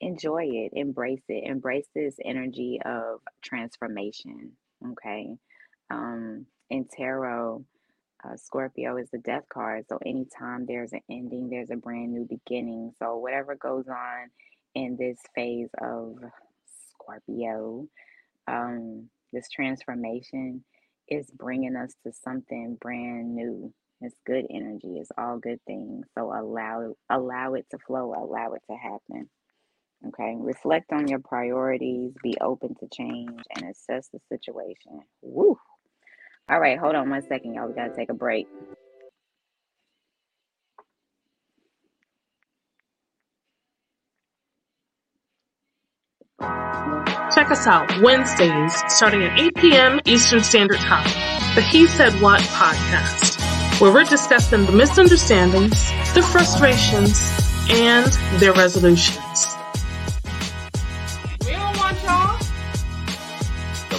enjoy 0.00 0.44
it, 0.44 0.72
embrace 0.74 1.24
it, 1.28 1.44
embrace 1.44 1.88
this 1.94 2.16
energy 2.24 2.80
of 2.86 3.20
transformation. 3.42 4.52
Okay, 4.92 5.36
um, 5.90 6.46
in 6.70 6.86
tarot, 6.86 7.64
uh, 8.26 8.36
Scorpio 8.36 8.96
is 8.98 9.10
the 9.10 9.18
death 9.18 9.44
card. 9.52 9.86
So 9.88 9.98
anytime 10.04 10.66
there's 10.66 10.92
an 10.92 11.02
ending, 11.10 11.50
there's 11.50 11.70
a 11.70 11.76
brand 11.76 12.12
new 12.12 12.26
beginning. 12.28 12.92
So 12.98 13.18
whatever 13.18 13.56
goes 13.56 13.86
on 13.88 14.30
in 14.74 14.96
this 14.98 15.18
phase 15.34 15.70
of 15.80 16.16
Scorpio, 16.92 17.86
um, 18.48 19.08
this 19.32 19.48
transformation 19.50 20.64
is 21.08 21.30
bringing 21.30 21.76
us 21.76 21.94
to 22.04 22.12
something 22.12 22.78
brand 22.80 23.34
new. 23.34 23.72
It's 24.00 24.16
good 24.26 24.46
energy. 24.50 24.98
It's 24.98 25.12
all 25.18 25.38
good 25.38 25.60
things. 25.66 26.06
So 26.16 26.32
allow 26.32 26.94
allow 27.10 27.54
it 27.54 27.66
to 27.70 27.78
flow. 27.86 28.14
Allow 28.14 28.54
it 28.54 28.62
to 28.70 28.76
happen. 28.76 29.30
Okay. 30.08 30.34
Reflect 30.38 30.92
on 30.92 31.08
your 31.08 31.20
priorities. 31.20 32.12
Be 32.22 32.36
open 32.40 32.74
to 32.80 32.88
change 32.92 33.40
and 33.56 33.70
assess 33.70 34.08
the 34.12 34.20
situation. 34.30 35.00
Woo. 35.22 35.58
All 36.48 36.60
right. 36.60 36.78
Hold 36.78 36.94
on 36.94 37.10
one 37.10 37.22
second, 37.28 37.54
y'all. 37.54 37.68
We 37.68 37.74
gotta 37.74 37.94
take 37.94 38.10
a 38.10 38.14
break. 38.14 38.46
Check 47.34 47.50
us 47.50 47.66
out 47.66 47.90
Wednesdays 48.02 48.74
starting 48.88 49.22
at 49.24 49.38
8 49.38 49.54
p.m. 49.56 50.00
Eastern 50.06 50.42
Standard 50.42 50.78
Time. 50.78 51.04
The 51.54 51.62
He 51.62 51.86
Said 51.86 52.12
What 52.22 52.40
podcast, 52.42 53.40
where 53.80 53.92
we're 53.92 54.04
discussing 54.04 54.64
the 54.66 54.72
misunderstandings, 54.72 55.90
the 56.14 56.22
frustrations, 56.22 57.20
and 57.70 58.06
their 58.40 58.52
resolutions. 58.52 59.56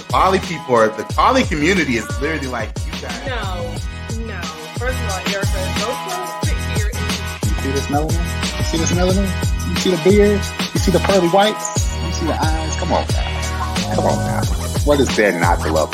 Poly 0.08 0.38
people 0.40 0.74
are 0.74 0.88
the 0.88 1.04
poly 1.14 1.44
community 1.44 1.96
is 1.96 2.06
literally 2.20 2.48
like 2.48 2.70
you 2.86 2.92
guys. 3.00 3.26
No, 3.26 4.26
no. 4.26 4.40
First 4.78 4.98
of 4.98 5.10
all, 5.10 5.20
Erica, 5.34 5.60
go 5.80 5.88
to 5.88 6.46
sit 6.46 6.56
here 6.76 6.90
You 7.44 7.62
see 7.62 7.72
this 7.72 7.86
melanin? 7.86 8.58
You 8.58 8.64
see 8.64 8.78
this 8.78 8.92
melanin? 8.92 9.68
You 9.70 9.76
see 9.76 9.90
the 9.90 10.02
beard? 10.04 10.40
You 10.74 10.80
see 10.80 10.90
the 10.92 11.00
pearly 11.00 11.28
whites? 11.28 11.92
You 12.06 12.12
see 12.12 12.26
the 12.26 12.42
eyes? 12.42 12.76
Come 12.76 12.92
on, 12.92 13.06
guys. 13.06 13.94
Come 13.94 14.06
on, 14.06 14.16
now. 14.26 14.44
What 14.84 15.00
is 15.00 15.14
there 15.16 15.38
not 15.38 15.60
to 15.60 15.72
love? 15.72 15.92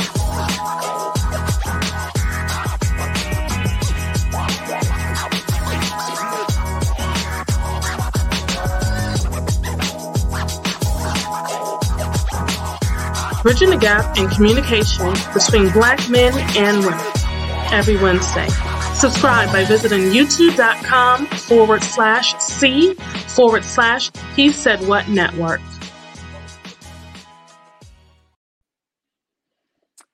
Bridging 13.45 13.69
the 13.69 13.77
gap 13.77 14.17
in 14.17 14.27
communication 14.31 15.13
between 15.35 15.71
black 15.71 16.09
men 16.09 16.33
and 16.57 16.79
women 16.79 17.07
every 17.75 17.99
Wednesday. 17.99 18.49
Subscribe 18.95 19.53
by 19.53 19.67
visiting 19.67 20.01
youtube.com 20.15 21.27
forward 21.27 21.83
slash 21.83 22.35
C 22.39 22.95
forward 22.95 23.63
slash 23.63 24.11
He 24.35 24.51
Said 24.51 24.81
What 24.89 25.11
Network. 25.11 25.61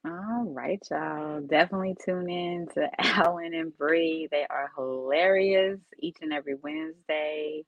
All 0.05 0.47
right, 0.49 0.81
y'all. 0.91 1.41
Definitely 1.41 1.95
tune 2.05 2.29
in 2.29 2.67
to 2.75 2.89
Alan 2.99 3.55
and 3.55 3.79
Bree. 3.79 4.27
They 4.29 4.45
are 4.51 4.73
hilarious 4.75 5.79
each 6.01 6.17
and 6.21 6.33
every 6.33 6.57
Wednesday 6.57 7.65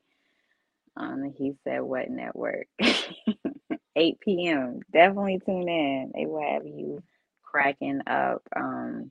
on 0.97 1.21
the 1.21 1.33
He 1.39 1.53
Said 1.63 1.83
What 1.83 2.11
Network. 2.11 2.67
8 3.97 4.21
p.m. 4.21 4.81
Definitely 4.93 5.41
tune 5.45 5.69
in. 5.69 6.13
They 6.15 6.27
will 6.27 6.43
have 6.43 6.67
you 6.67 7.03
cracking 7.43 8.01
up. 8.07 8.43
Um, 8.55 9.11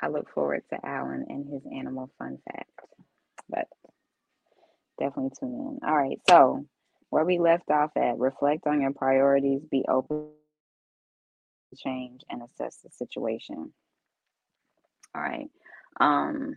I 0.00 0.08
look 0.08 0.30
forward 0.32 0.62
to 0.70 0.84
Alan 0.84 1.26
and 1.28 1.50
his 1.50 1.62
animal 1.72 2.10
fun 2.18 2.38
facts. 2.50 2.84
But 3.48 3.68
definitely 4.98 5.30
tune 5.38 5.78
in. 5.82 5.88
All 5.88 5.96
right, 5.96 6.20
so 6.28 6.66
where 7.10 7.24
we 7.24 7.38
left 7.38 7.70
off 7.70 7.90
at, 7.96 8.18
reflect 8.18 8.66
on 8.66 8.80
your 8.80 8.92
priorities, 8.92 9.62
be 9.70 9.84
open 9.88 10.28
to 11.70 11.76
change, 11.76 12.22
and 12.28 12.42
assess 12.42 12.78
the 12.82 12.90
situation. 12.90 13.72
All 15.14 15.22
right. 15.22 15.48
Um, 15.98 16.56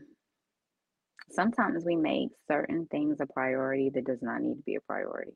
sometimes 1.32 1.86
we 1.86 1.96
make 1.96 2.30
certain 2.48 2.88
things 2.88 3.20
a 3.22 3.26
priority 3.26 3.90
that 3.92 4.06
does 4.06 4.22
not 4.22 4.42
need 4.42 4.56
to 4.56 4.64
be 4.64 4.76
a 4.76 4.82
priority. 4.82 5.34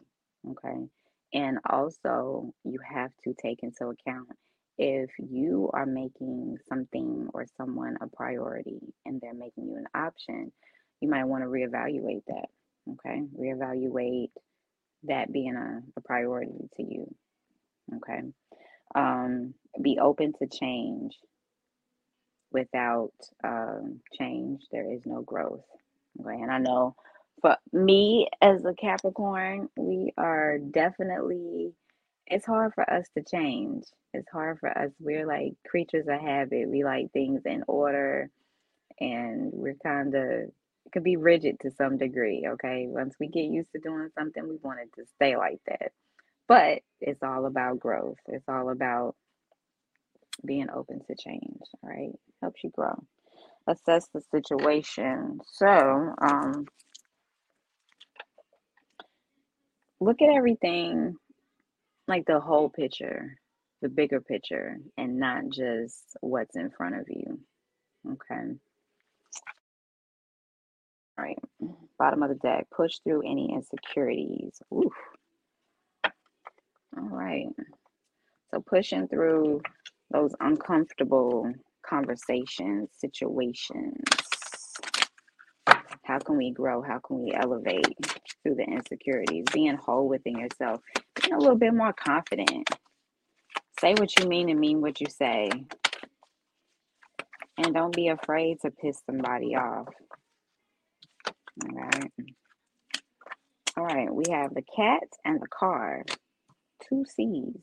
Okay. 0.50 0.88
And 1.34 1.58
also, 1.68 2.54
you 2.64 2.80
have 2.88 3.12
to 3.24 3.34
take 3.42 3.64
into 3.64 3.88
account 3.88 4.30
if 4.78 5.10
you 5.20 5.70
are 5.74 5.86
making 5.86 6.58
something 6.68 7.28
or 7.34 7.46
someone 7.58 7.98
a 8.02 8.08
priority 8.08 8.80
and 9.06 9.22
they're 9.22 9.34
making 9.34 9.68
you 9.68 9.78
an 9.78 9.88
option, 9.94 10.52
you 11.00 11.10
might 11.10 11.26
want 11.26 11.44
to 11.44 11.48
reevaluate 11.48 12.24
that. 12.28 12.48
Okay. 12.92 13.22
Reevaluate 13.40 14.32
that 15.04 15.32
being 15.32 15.56
a, 15.56 15.82
a 15.96 16.02
priority 16.02 16.70
to 16.78 16.84
you. 16.84 17.16
Okay. 17.98 18.22
Um, 18.96 19.54
be 19.82 20.00
open 20.00 20.34
to 20.40 20.48
change. 20.48 21.16
Without 22.52 23.14
um, 23.44 24.00
change, 24.18 24.62
there 24.72 24.92
is 24.92 25.02
no 25.06 25.22
growth. 25.22 25.66
Okay. 26.22 26.42
And 26.42 26.52
I 26.52 26.60
know 26.60 26.96
for 27.42 27.58
me 27.72 28.30
as 28.42 28.64
a 28.66 28.74
Capricorn, 28.74 29.70
we 29.78 30.14
are 30.18 30.58
definitely, 30.60 31.74
it's 32.28 32.46
hard 32.46 32.74
for 32.74 32.90
us 32.90 33.06
to 33.18 33.24
change. 33.24 33.86
It's 34.14 34.30
hard 34.30 34.60
for 34.60 34.70
us. 34.70 34.92
We're 35.00 35.26
like 35.28 35.54
creatures 35.68 36.08
of 36.08 36.22
habit. 36.22 36.70
We 36.70 36.84
like 36.84 37.12
things 37.12 37.42
in 37.46 37.64
order 37.68 38.30
and 39.00 39.52
we're 39.54 39.76
kind 39.84 40.14
of, 40.16 40.52
could 40.92 41.04
be 41.04 41.18
rigid 41.18 41.60
to 41.62 41.72
some 41.72 41.98
degree. 41.98 42.46
Okay. 42.48 42.86
Once 42.88 43.16
we 43.20 43.28
get 43.28 43.46
used 43.46 43.72
to 43.72 43.80
doing 43.80 44.10
something, 44.18 44.48
we 44.48 44.58
want 44.62 44.80
it 44.82 44.90
to 44.96 45.08
stay 45.16 45.36
like 45.36 45.60
that. 45.68 45.92
But 46.48 46.82
it's 47.02 47.24
all 47.24 47.46
about 47.46 47.80
growth. 47.80 48.18
It's 48.28 48.48
all 48.48 48.70
about 48.70 49.16
being 50.46 50.70
open 50.70 51.02
to 51.08 51.16
change. 51.16 51.62
All 51.84 51.90
right. 51.90 52.12
Helps 52.42 52.64
you 52.64 52.70
grow. 52.70 53.04
Assess 53.68 54.08
the 54.14 54.22
situation. 54.32 55.40
So, 55.54 56.14
um, 56.22 56.66
look 60.04 60.22
at 60.22 60.30
everything 60.30 61.16
like 62.08 62.26
the 62.26 62.40
whole 62.40 62.70
picture, 62.70 63.38
the 63.82 63.90
bigger 63.90 64.22
picture, 64.22 64.78
and 64.98 65.18
not 65.18 65.44
just 65.50 66.04
what's 66.22 66.56
in 66.56 66.70
front 66.72 66.96
of 66.96 67.08
you. 67.10 67.40
Okay. 68.08 68.54
All 71.18 71.26
right. 71.26 71.38
Bottom 71.98 72.24
of 72.24 72.30
the 72.30 72.36
deck. 72.36 72.68
Push 72.76 73.00
through 73.04 73.22
any 73.22 73.54
insecurities. 73.54 74.62
Oof. 74.74 74.94
All 76.98 77.10
right. 77.10 77.48
So 78.52 78.62
pushing 78.62 79.08
through 79.08 79.62
those 80.12 80.34
uncomfortable 80.40 81.52
conversations, 81.88 82.90
situations. 82.98 84.04
How 86.14 86.20
can 86.20 86.38
we 86.38 86.52
grow? 86.52 86.84
How 86.84 87.00
can 87.00 87.24
we 87.24 87.34
elevate 87.34 87.88
through 88.44 88.54
the 88.54 88.66
insecurities? 88.66 89.46
Being 89.52 89.78
whole 89.78 90.08
within 90.08 90.38
yourself, 90.38 90.80
being 91.20 91.34
a 91.34 91.40
little 91.40 91.58
bit 91.58 91.74
more 91.74 91.92
confident. 91.92 92.70
Say 93.80 93.96
what 93.96 94.20
you 94.20 94.28
mean 94.28 94.48
and 94.50 94.60
mean 94.60 94.80
what 94.80 95.02
you 95.02 95.08
say. 95.10 95.50
And 97.58 97.74
don't 97.74 97.96
be 97.96 98.10
afraid 98.10 98.60
to 98.62 98.70
piss 98.70 99.02
somebody 99.08 99.56
off. 99.56 99.88
All 101.64 101.72
right. 101.74 102.12
All 103.76 103.86
right. 103.86 104.14
We 104.14 104.26
have 104.30 104.54
the 104.54 104.62
cat 104.62 105.08
and 105.26 105.42
the 105.42 105.48
car. 105.48 106.04
Two 106.88 107.06
C's. 107.08 107.56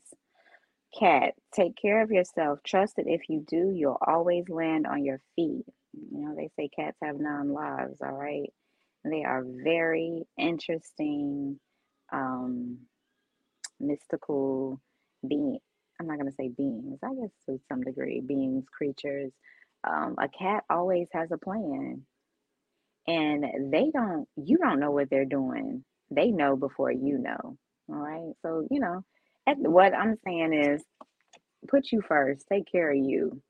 Cat, 0.99 1.35
take 1.53 1.77
care 1.81 2.01
of 2.01 2.11
yourself. 2.11 2.59
Trust 2.65 2.97
that 2.97 3.07
if 3.07 3.29
you 3.29 3.45
do, 3.47 3.71
you'll 3.73 3.97
always 4.05 4.49
land 4.49 4.85
on 4.87 5.05
your 5.05 5.21
feet. 5.37 5.63
You 6.11 6.27
know, 6.27 6.35
they 6.35 6.49
say 6.57 6.69
cats 6.75 6.97
have 7.03 7.19
nine 7.19 7.53
lives, 7.53 7.97
all 8.03 8.13
right? 8.13 8.51
They 9.05 9.23
are 9.23 9.43
very 9.45 10.23
interesting, 10.37 11.59
um, 12.11 12.79
mystical 13.79 14.81
being. 15.27 15.59
I'm 15.99 16.07
not 16.07 16.17
gonna 16.17 16.31
say 16.33 16.49
beings, 16.49 16.99
I 17.03 17.13
guess 17.15 17.31
to 17.47 17.59
some 17.69 17.81
degree, 17.83 18.21
beings, 18.21 18.65
creatures. 18.71 19.31
Um, 19.83 20.15
a 20.19 20.29
cat 20.29 20.63
always 20.69 21.07
has 21.13 21.31
a 21.31 21.37
plan. 21.37 22.05
And 23.07 23.73
they 23.73 23.91
don't, 23.93 24.27
you 24.37 24.57
don't 24.57 24.79
know 24.79 24.91
what 24.91 25.09
they're 25.09 25.25
doing. 25.25 25.83
They 26.11 26.31
know 26.31 26.55
before 26.55 26.91
you 26.91 27.17
know. 27.17 27.57
All 27.89 27.95
right. 27.95 28.33
So, 28.43 28.67
you 28.71 28.79
know, 28.79 29.03
at, 29.47 29.57
what 29.57 29.93
I'm 29.95 30.17
saying 30.25 30.53
is 30.53 30.83
put 31.69 31.91
you 31.91 32.01
first. 32.07 32.45
Take 32.51 32.71
care 32.71 32.91
of 32.91 32.97
you. 32.97 33.41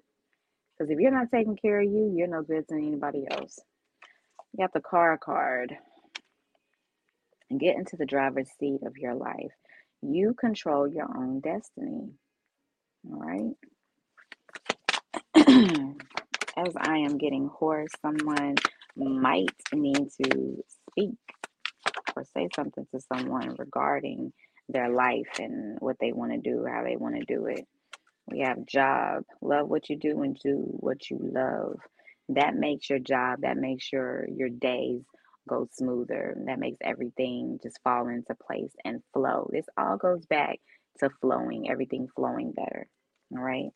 Because 0.82 0.94
if 0.94 1.00
you're 1.00 1.12
not 1.12 1.30
taking 1.30 1.56
care 1.56 1.80
of 1.80 1.86
you, 1.86 2.12
you're 2.15 2.26
no 2.26 2.41
good 2.41 2.67
to 2.70 2.74
anybody 2.74 3.28
else. 3.30 3.60
You 4.52 4.63
got 4.63 4.74
the 4.74 4.82
car 4.82 5.15
card. 5.15 5.78
And 7.52 7.60
get 7.60 7.76
into 7.76 7.98
the 7.98 8.06
driver's 8.08 8.50
seat 8.60 8.80
of 8.84 8.98
your 8.98 9.13
life. 9.13 9.52
You 10.02 10.34
control 10.34 10.88
your 10.88 11.06
own 11.15 11.39
destiny. 11.39 12.13
All 13.12 13.20
right. 13.20 13.54
As 16.58 16.74
I 16.76 16.98
am 16.98 17.20
getting 17.20 17.48
hoarse, 17.48 17.91
someone 18.02 18.56
might 18.96 19.54
need 19.76 20.10
to 20.24 20.63
speak 20.89 21.20
or 22.15 22.24
say 22.36 22.50
something 22.56 22.88
to 22.91 23.02
someone 23.13 23.56
regarding 23.60 24.34
their 24.67 24.89
life 24.89 25.38
and 25.38 25.78
what 25.80 25.98
they 26.02 26.12
want 26.12 26.32
to 26.32 26.39
do, 26.39 26.65
how 26.67 26.84
they 26.84 26.96
want 26.96 27.17
to 27.17 27.26
do 27.32 27.46
it. 27.46 27.67
We 28.27 28.39
have 28.39 28.65
job. 28.65 29.23
Love 29.41 29.67
what 29.67 29.89
you 29.89 29.97
do 29.97 30.21
and 30.21 30.38
do 30.43 30.63
what 30.79 31.10
you 31.10 31.19
love. 31.21 31.77
That 32.29 32.55
makes 32.55 32.89
your 32.89 32.99
job, 32.99 33.41
that 33.41 33.57
makes 33.57 33.91
your 33.91 34.27
your 34.29 34.49
days 34.49 35.01
go 35.49 35.67
smoother. 35.71 36.38
That 36.45 36.60
makes 36.60 36.77
everything 36.81 37.60
just 37.62 37.79
fall 37.84 38.07
into 38.07 38.36
place 38.36 38.71
and 38.86 39.01
flow. 39.13 39.49
This 39.51 39.65
all 39.77 39.97
goes 39.97 40.25
back 40.25 40.60
to 40.99 41.10
flowing, 41.21 41.69
everything 41.69 42.07
flowing 42.15 42.51
better. 42.53 42.88
All 43.36 43.43
right. 43.43 43.69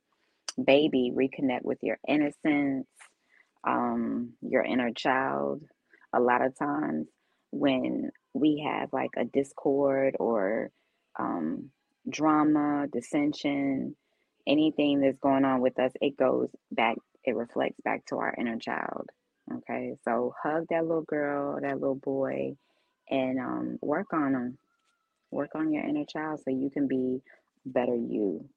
Baby, 0.64 1.12
reconnect 1.14 1.64
with 1.64 1.80
your 1.82 1.98
innocence, 2.08 2.88
um, 3.68 4.34
your 4.42 4.64
inner 4.64 4.92
child. 4.94 5.64
A 6.14 6.20
lot 6.20 6.46
of 6.46 6.58
times 6.58 7.08
when 7.52 8.12
we 8.34 8.66
have 8.66 8.94
like 8.94 9.12
a 9.18 9.26
discord 9.26 10.16
or 10.20 10.72
um, 11.20 11.72
drama, 12.10 12.88
dissension, 12.92 13.96
anything 14.48 15.02
that's 15.02 15.20
going 15.20 15.46
on 15.46 15.62
with 15.62 15.80
us, 15.80 15.92
it 16.02 16.18
goes 16.18 16.50
back, 16.72 16.98
it 17.24 17.36
reflects 17.36 17.80
back 17.84 18.06
to 18.08 18.18
our 18.18 18.34
inner 18.38 18.58
child. 18.58 19.10
Okay, 19.54 19.96
so 20.04 20.34
hug 20.42 20.66
that 20.70 20.86
little 20.86 21.04
girl, 21.04 21.60
that 21.62 21.80
little 21.80 21.96
boy, 21.96 22.56
and 23.10 23.40
um, 23.40 23.80
work 23.82 24.14
on 24.14 24.34
them. 24.34 24.58
Work 25.32 25.52
on 25.56 25.72
your 25.72 25.84
inner 25.84 26.06
child 26.06 26.42
so 26.44 26.52
you 26.52 26.70
can 26.70 26.88
be 26.88 27.22
better 27.66 27.96
you. 27.96 28.48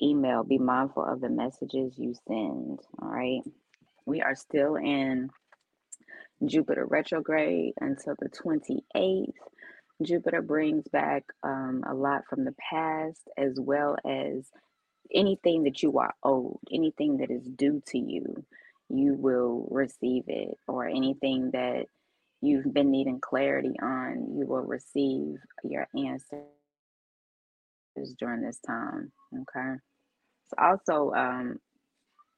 Email, 0.00 0.44
be 0.44 0.58
mindful 0.58 1.04
of 1.04 1.20
the 1.20 1.28
messages 1.28 1.94
you 1.98 2.14
send. 2.26 2.80
All 3.00 3.08
right, 3.08 3.42
we 4.06 4.22
are 4.22 4.34
still 4.34 4.76
in 4.76 5.30
Jupiter 6.44 6.86
retrograde 6.86 7.74
until 7.80 8.14
the 8.18 8.28
28th. 8.28 9.32
Jupiter 10.02 10.42
brings 10.42 10.86
back 10.88 11.24
um, 11.42 11.82
a 11.88 11.94
lot 11.94 12.22
from 12.28 12.44
the 12.44 12.54
past 12.70 13.28
as 13.38 13.58
well 13.58 13.96
as 14.04 14.46
anything 15.14 15.64
that 15.64 15.82
you 15.82 15.98
are 15.98 16.14
owed, 16.22 16.58
anything 16.72 17.18
that 17.18 17.30
is 17.30 17.42
due 17.44 17.82
to 17.88 17.98
you, 17.98 18.44
you 18.88 19.14
will 19.14 19.66
receive 19.70 20.24
it, 20.28 20.56
or 20.66 20.86
anything 20.86 21.50
that 21.52 21.86
you've 22.40 22.72
been 22.72 22.90
needing 22.90 23.20
clarity 23.20 23.74
on, 23.82 24.36
you 24.38 24.46
will 24.46 24.62
receive 24.62 25.36
your 25.64 25.88
answers 25.94 26.44
during 28.18 28.42
this 28.42 28.58
time. 28.66 29.12
Okay. 29.34 29.74
It's 30.44 30.54
also 30.58 31.12
um, 31.12 31.58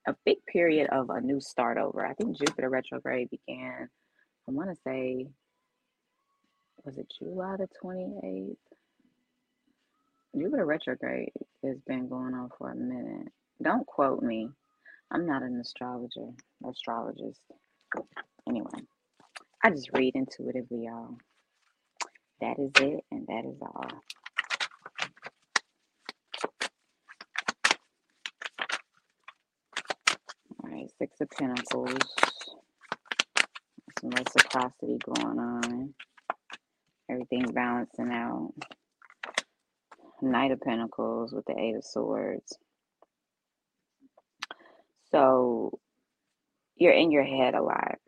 a 0.07 0.15
big 0.25 0.39
period 0.47 0.89
of 0.91 1.11
a 1.11 1.21
new 1.21 1.41
start 1.41 1.77
over. 1.77 2.07
I 2.07 2.15
think 2.15 2.39
Jupiter 2.39 2.71
retrograde 2.71 3.29
began, 3.31 3.89
I 4.49 4.53
want 4.53 4.71
to 4.71 4.77
say, 4.87 5.27
was 6.85 6.97
it 6.97 7.13
July 7.19 7.57
the 7.57 7.69
28th? 7.85 8.57
Jupiter 10.37 10.65
retrograde 10.67 11.33
has 11.65 11.77
been 11.87 12.09
going 12.09 12.35
on 12.35 12.51
for 12.59 12.71
a 12.71 12.77
minute. 12.77 13.29
Don't 13.63 13.87
quote 13.87 14.23
me. 14.23 14.49
I'm 15.11 15.27
not 15.27 15.43
an 15.43 15.59
astrologer, 15.61 16.31
astrologist. 16.69 17.41
Anyway, 18.49 18.67
I 19.65 19.71
just 19.71 19.91
read 19.95 20.15
intuitively, 20.17 20.85
y'all. 20.87 21.19
That 22.41 22.59
is 22.59 22.71
it, 22.81 23.05
and 23.13 23.27
that 23.29 23.45
is 23.47 23.59
all. 23.63 23.87
All 30.65 30.71
right, 30.71 30.91
Six 30.99 31.21
of 31.21 31.31
Pentacles. 31.31 31.99
Some 34.01 34.11
reciprocity 34.11 34.99
going 35.05 35.39
on. 35.39 35.95
Everything's 37.11 37.53
balancing 37.53 38.11
out. 38.13 38.53
Knight 40.21 40.51
of 40.51 40.61
Pentacles 40.61 41.33
with 41.33 41.45
the 41.47 41.59
Eight 41.59 41.77
of 41.77 41.85
Swords. 41.85 42.59
So 45.11 45.79
you're 46.77 46.93
in 46.93 47.11
your 47.11 47.25
head 47.25 47.55
a 47.55 47.63
lot. 47.63 47.99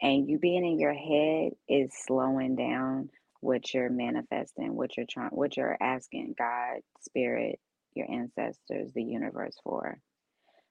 And 0.00 0.28
you 0.28 0.38
being 0.38 0.66
in 0.66 0.80
your 0.80 0.94
head 0.94 1.52
is 1.68 1.92
slowing 2.06 2.56
down 2.56 3.10
what 3.40 3.72
you're 3.72 3.90
manifesting, 3.90 4.74
what 4.74 4.96
you're 4.96 5.06
trying, 5.08 5.30
what 5.30 5.56
you're 5.56 5.76
asking 5.80 6.34
God, 6.38 6.80
Spirit, 7.00 7.58
your 7.94 8.10
ancestors, 8.10 8.92
the 8.94 9.02
universe 9.02 9.56
for. 9.62 9.98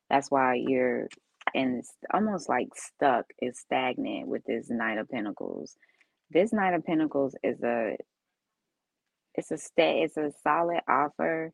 That's 0.09 0.29
why 0.29 0.55
you're 0.55 1.07
in 1.53 1.81
almost 2.13 2.49
like 2.49 2.69
stuck, 2.75 3.25
is 3.41 3.59
stagnant 3.59 4.27
with 4.27 4.43
this 4.45 4.69
Knight 4.69 4.97
of 4.97 5.09
Pentacles. 5.09 5.75
This 6.29 6.53
Knight 6.53 6.73
of 6.73 6.85
Pentacles 6.85 7.35
is 7.43 7.61
a 7.63 7.97
it's 9.35 9.51
a 9.51 9.57
stay 9.57 10.01
it's 10.03 10.17
a 10.17 10.31
solid 10.43 10.81
offer, 10.87 11.51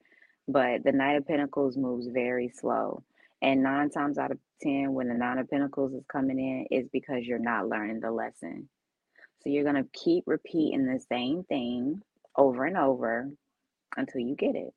but 0.48 0.84
the 0.84 0.92
Knight 0.92 1.16
of 1.18 1.28
Pentacles 1.28 1.78
moves 1.78 2.08
very 2.08 2.50
slow. 2.50 3.04
And 3.42 3.62
nine 3.62 3.90
times 3.90 4.18
out 4.18 4.32
of 4.32 4.40
ten, 4.62 4.94
when 4.94 5.08
the 5.10 5.14
Nine 5.14 5.38
of 5.38 5.50
Pentacles 5.50 5.94
is 5.94 6.04
coming 6.12 6.40
in, 6.40 6.66
is 6.72 6.88
because 6.92 7.26
you're 7.26 7.38
not 7.40 7.70
learning 7.70 8.00
the 8.00 8.12
lesson. 8.12 8.70
So 9.44 9.50
you're 9.50 9.64
gonna 9.64 9.86
keep 9.94 10.24
repeating 10.26 10.86
the 10.86 11.00
same 11.12 11.44
thing 11.44 12.02
over 12.36 12.66
and 12.66 12.78
over 12.78 13.30
until 13.96 14.22
you 14.22 14.36
get 14.36 14.56
it. 14.56 14.74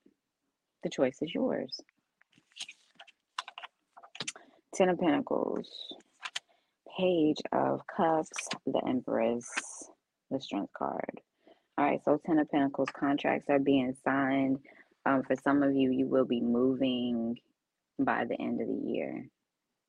The 0.83 0.91
choice 0.91 1.19
is 1.23 1.35
yours. 1.35 1.81
Ten 4.75 4.89
of 4.89 4.99
Pentacles, 4.99 5.69
Page 6.97 7.39
of 7.53 7.81
Cups, 7.87 8.49
the 8.67 8.81
Empress, 8.87 9.47
the 10.31 10.41
Strength 10.41 10.73
card. 10.77 11.21
All 11.81 11.87
right, 11.87 12.05
so 12.05 12.21
Ten 12.27 12.39
of 12.39 12.51
Pentacles 12.51 12.91
contracts 12.91 13.49
are 13.49 13.59
being 13.59 13.97
signed. 14.05 14.59
Um, 15.07 15.23
for 15.23 15.35
some 15.35 15.63
of 15.63 15.75
you, 15.75 15.91
you 15.91 16.07
will 16.07 16.27
be 16.27 16.43
moving 16.43 17.39
by 17.99 18.27
the 18.27 18.39
end 18.39 18.61
of 18.61 18.69
the 18.69 18.87
year, 18.87 19.27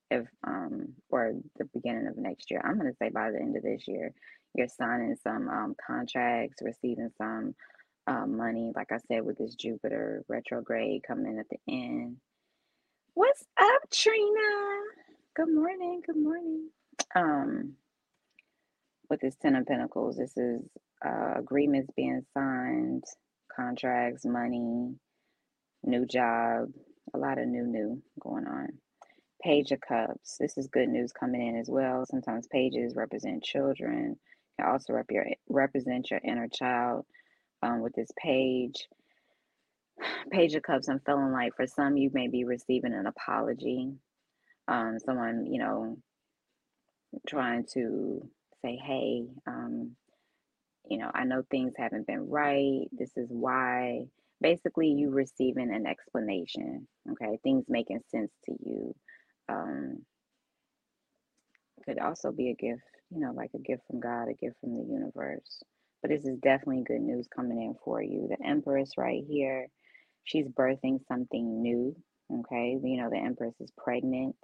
if 0.10 0.26
um, 0.48 0.94
or 1.10 1.34
the 1.58 1.66
beginning 1.74 2.08
of 2.08 2.16
next 2.16 2.50
year. 2.50 2.62
I'm 2.64 2.78
gonna 2.78 2.96
say 2.98 3.10
by 3.10 3.32
the 3.32 3.40
end 3.40 3.58
of 3.58 3.64
this 3.64 3.90
year, 3.90 4.14
you're 4.56 4.70
signing 4.70 5.18
some 5.22 5.50
um, 5.50 5.76
contracts, 5.86 6.62
receiving 6.62 7.12
some 7.18 7.56
uh, 8.08 8.26
money. 8.26 8.72
Like 8.74 8.94
I 8.94 9.00
said, 9.10 9.26
with 9.26 9.38
this 9.38 9.56
Jupiter 9.56 10.24
retrograde 10.30 11.04
coming 11.06 11.34
in 11.34 11.40
at 11.40 11.50
the 11.50 11.60
end. 11.68 12.16
What's 13.16 13.44
up, 13.60 13.82
Trina? 13.92 14.80
Good 15.36 15.54
morning. 15.54 16.04
Good 16.06 16.16
morning. 16.16 16.70
Um, 17.16 17.74
with 19.10 19.20
this 19.20 19.36
Ten 19.42 19.58
of 19.58 19.66
Pentacles, 19.66 20.16
this 20.16 20.38
is 20.38 20.62
uh, 21.06 21.34
agreements 21.38 21.92
being 21.96 22.26
signed, 22.34 23.04
contracts, 23.56 24.26
money, 24.26 24.96
new 25.84 26.06
job, 26.06 26.70
a 27.14 27.18
lot 27.18 27.38
of 27.38 27.48
new, 27.48 27.66
new 27.66 28.02
going 28.20 28.48
on. 28.48 28.70
Page 29.44 29.72
of 29.72 29.82
Cups. 29.82 30.38
This 30.40 30.58
is 30.58 30.68
good 30.68 30.90
news 30.90 31.12
coming 31.12 31.46
in 31.48 31.58
as 31.58 31.68
well. 31.70 32.06
Sometimes 32.06 32.48
pages 32.48 32.96
represent 32.96 33.44
children, 33.44 34.18
can 34.60 34.70
also 34.70 34.94
rep 34.94 35.10
your, 35.10 35.26
represent 35.50 36.12
your 36.12 36.22
inner 36.24 36.48
child 36.48 37.06
um, 37.64 37.82
with 37.82 37.94
this 37.94 38.10
page. 38.18 38.88
Page 40.32 40.56
of 40.56 40.64
Cups, 40.64 40.90
I'm 40.90 41.00
feeling 41.06 41.32
like 41.32 41.56
for 41.56 41.66
some, 41.68 41.98
you 41.98 42.12
may 42.14 42.28
be 42.28 42.44
receiving 42.44 42.94
an 42.94 43.08
apology. 43.08 43.90
Um, 44.68 44.98
someone, 45.04 45.48
you 45.48 45.60
know, 45.60 45.98
trying 47.28 47.66
to 47.74 48.30
say, 48.64 48.78
hey, 48.78 49.26
um, 49.48 49.96
you 50.90 50.98
know, 50.98 51.12
I 51.14 51.24
know 51.26 51.44
things 51.50 51.74
haven't 51.78 52.08
been 52.08 52.30
right. 52.30 52.88
This 52.92 53.12
is 53.18 53.28
why. 53.30 54.06
Basically, 54.42 54.88
you 54.88 55.12
receiving 55.12 55.74
an 55.74 55.86
explanation. 55.86 56.88
Okay, 57.12 57.38
things 57.44 57.66
making 57.70 58.00
sense 58.10 58.32
to 58.46 58.54
you. 58.64 58.96
Um, 59.50 60.00
could 61.86 62.00
also 62.00 62.32
be 62.32 62.50
a 62.50 62.56
gift, 62.56 62.84
you 63.10 63.20
know, 63.20 63.32
like 63.34 63.52
a 63.56 63.60
gift 63.60 63.84
from 63.88 64.00
God, 64.00 64.30
a 64.30 64.34
gift 64.34 64.56
from 64.62 64.78
the 64.78 64.86
universe. 64.92 65.64
But 66.02 66.12
this 66.12 66.26
is 66.26 66.38
definitely 66.40 66.84
good 66.86 67.02
news 67.02 67.28
coming 67.36 67.62
in 67.62 67.76
for 67.84 68.02
you. 68.02 68.28
The 68.30 68.46
Empress 68.48 68.92
right 68.98 69.24
here, 69.28 69.68
she's 70.24 70.48
birthing 70.48 71.00
something 71.08 71.62
new. 71.62 71.96
Okay, 72.32 72.78
you 72.84 72.98
know, 72.98 73.10
the 73.10 73.18
Empress 73.18 73.54
is 73.60 73.72
pregnant. 73.78 74.36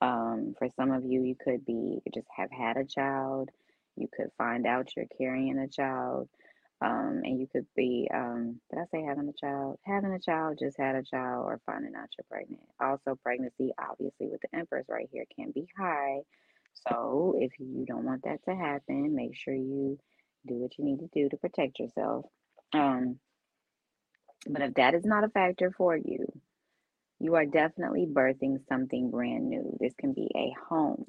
Um, 0.00 0.54
for 0.58 0.68
some 0.76 0.92
of 0.92 1.04
you, 1.04 1.22
you 1.22 1.34
could 1.42 1.66
be 1.66 2.00
just 2.14 2.28
have 2.36 2.50
had 2.50 2.76
a 2.76 2.84
child 2.84 3.50
you 3.98 4.08
could 4.14 4.30
find 4.38 4.66
out 4.66 4.90
you're 4.96 5.06
carrying 5.18 5.58
a 5.58 5.68
child. 5.68 6.28
Um, 6.80 7.22
and 7.24 7.40
you 7.40 7.48
could 7.52 7.66
be, 7.74 8.08
um, 8.14 8.60
did 8.70 8.78
I 8.78 8.84
say 8.92 9.02
having 9.02 9.28
a 9.28 9.46
child? 9.46 9.80
Having 9.84 10.12
a 10.12 10.20
child, 10.20 10.60
just 10.60 10.78
had 10.78 10.94
a 10.94 11.02
child, 11.02 11.44
or 11.46 11.60
finding 11.66 11.96
out 11.96 12.08
you're 12.16 12.24
pregnant. 12.30 12.62
Also, 12.80 13.18
pregnancy, 13.20 13.72
obviously, 13.80 14.28
with 14.28 14.40
the 14.42 14.56
Empress 14.56 14.86
right 14.88 15.08
here, 15.10 15.24
can 15.34 15.50
be 15.50 15.66
high. 15.76 16.20
So, 16.88 17.34
if 17.40 17.50
you 17.58 17.84
don't 17.84 18.04
want 18.04 18.22
that 18.22 18.44
to 18.44 18.54
happen, 18.54 19.16
make 19.16 19.34
sure 19.36 19.54
you 19.54 19.98
do 20.46 20.54
what 20.54 20.78
you 20.78 20.84
need 20.84 21.00
to 21.00 21.08
do 21.12 21.28
to 21.28 21.36
protect 21.36 21.80
yourself. 21.80 22.26
Um, 22.72 23.18
but 24.48 24.62
if 24.62 24.74
that 24.74 24.94
is 24.94 25.04
not 25.04 25.24
a 25.24 25.28
factor 25.28 25.72
for 25.76 25.96
you, 25.96 26.26
you 27.20 27.34
are 27.34 27.44
definitely 27.44 28.06
birthing 28.06 28.58
something 28.68 29.10
brand 29.10 29.48
new. 29.48 29.76
This 29.80 29.94
can 29.98 30.12
be 30.12 30.28
a 30.36 30.54
home, 30.68 31.04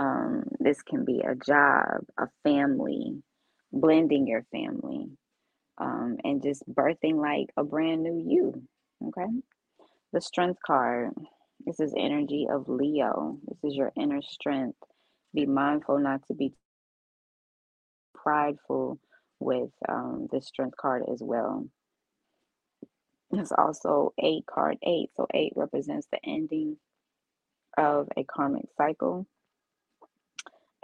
um, 0.00 0.44
this 0.58 0.80
can 0.82 1.04
be 1.04 1.20
a 1.20 1.34
job, 1.34 2.00
a 2.18 2.28
family, 2.42 3.22
blending 3.70 4.26
your 4.26 4.46
family, 4.50 5.10
um, 5.76 6.16
and 6.24 6.42
just 6.42 6.62
birthing 6.66 7.16
like 7.16 7.48
a 7.58 7.64
brand 7.64 8.02
new 8.02 8.24
you. 8.26 8.62
Okay. 9.08 9.30
The 10.14 10.22
strength 10.22 10.58
card. 10.66 11.10
This 11.66 11.80
is 11.80 11.92
energy 11.94 12.46
of 12.50 12.66
Leo. 12.66 13.38
This 13.46 13.72
is 13.72 13.76
your 13.76 13.92
inner 13.94 14.22
strength. 14.22 14.78
Be 15.34 15.44
mindful 15.44 15.98
not 15.98 16.26
to 16.28 16.34
be 16.34 16.54
prideful 18.14 18.98
with 19.38 19.70
um, 19.86 20.28
this 20.32 20.46
strength 20.46 20.78
card 20.78 21.02
as 21.12 21.20
well. 21.22 21.66
It's 23.32 23.52
also 23.52 24.14
eight 24.18 24.46
card 24.46 24.78
eight. 24.82 25.10
So 25.18 25.26
eight 25.34 25.52
represents 25.56 26.06
the 26.10 26.18
ending 26.24 26.78
of 27.76 28.08
a 28.16 28.24
karmic 28.24 28.64
cycle 28.78 29.26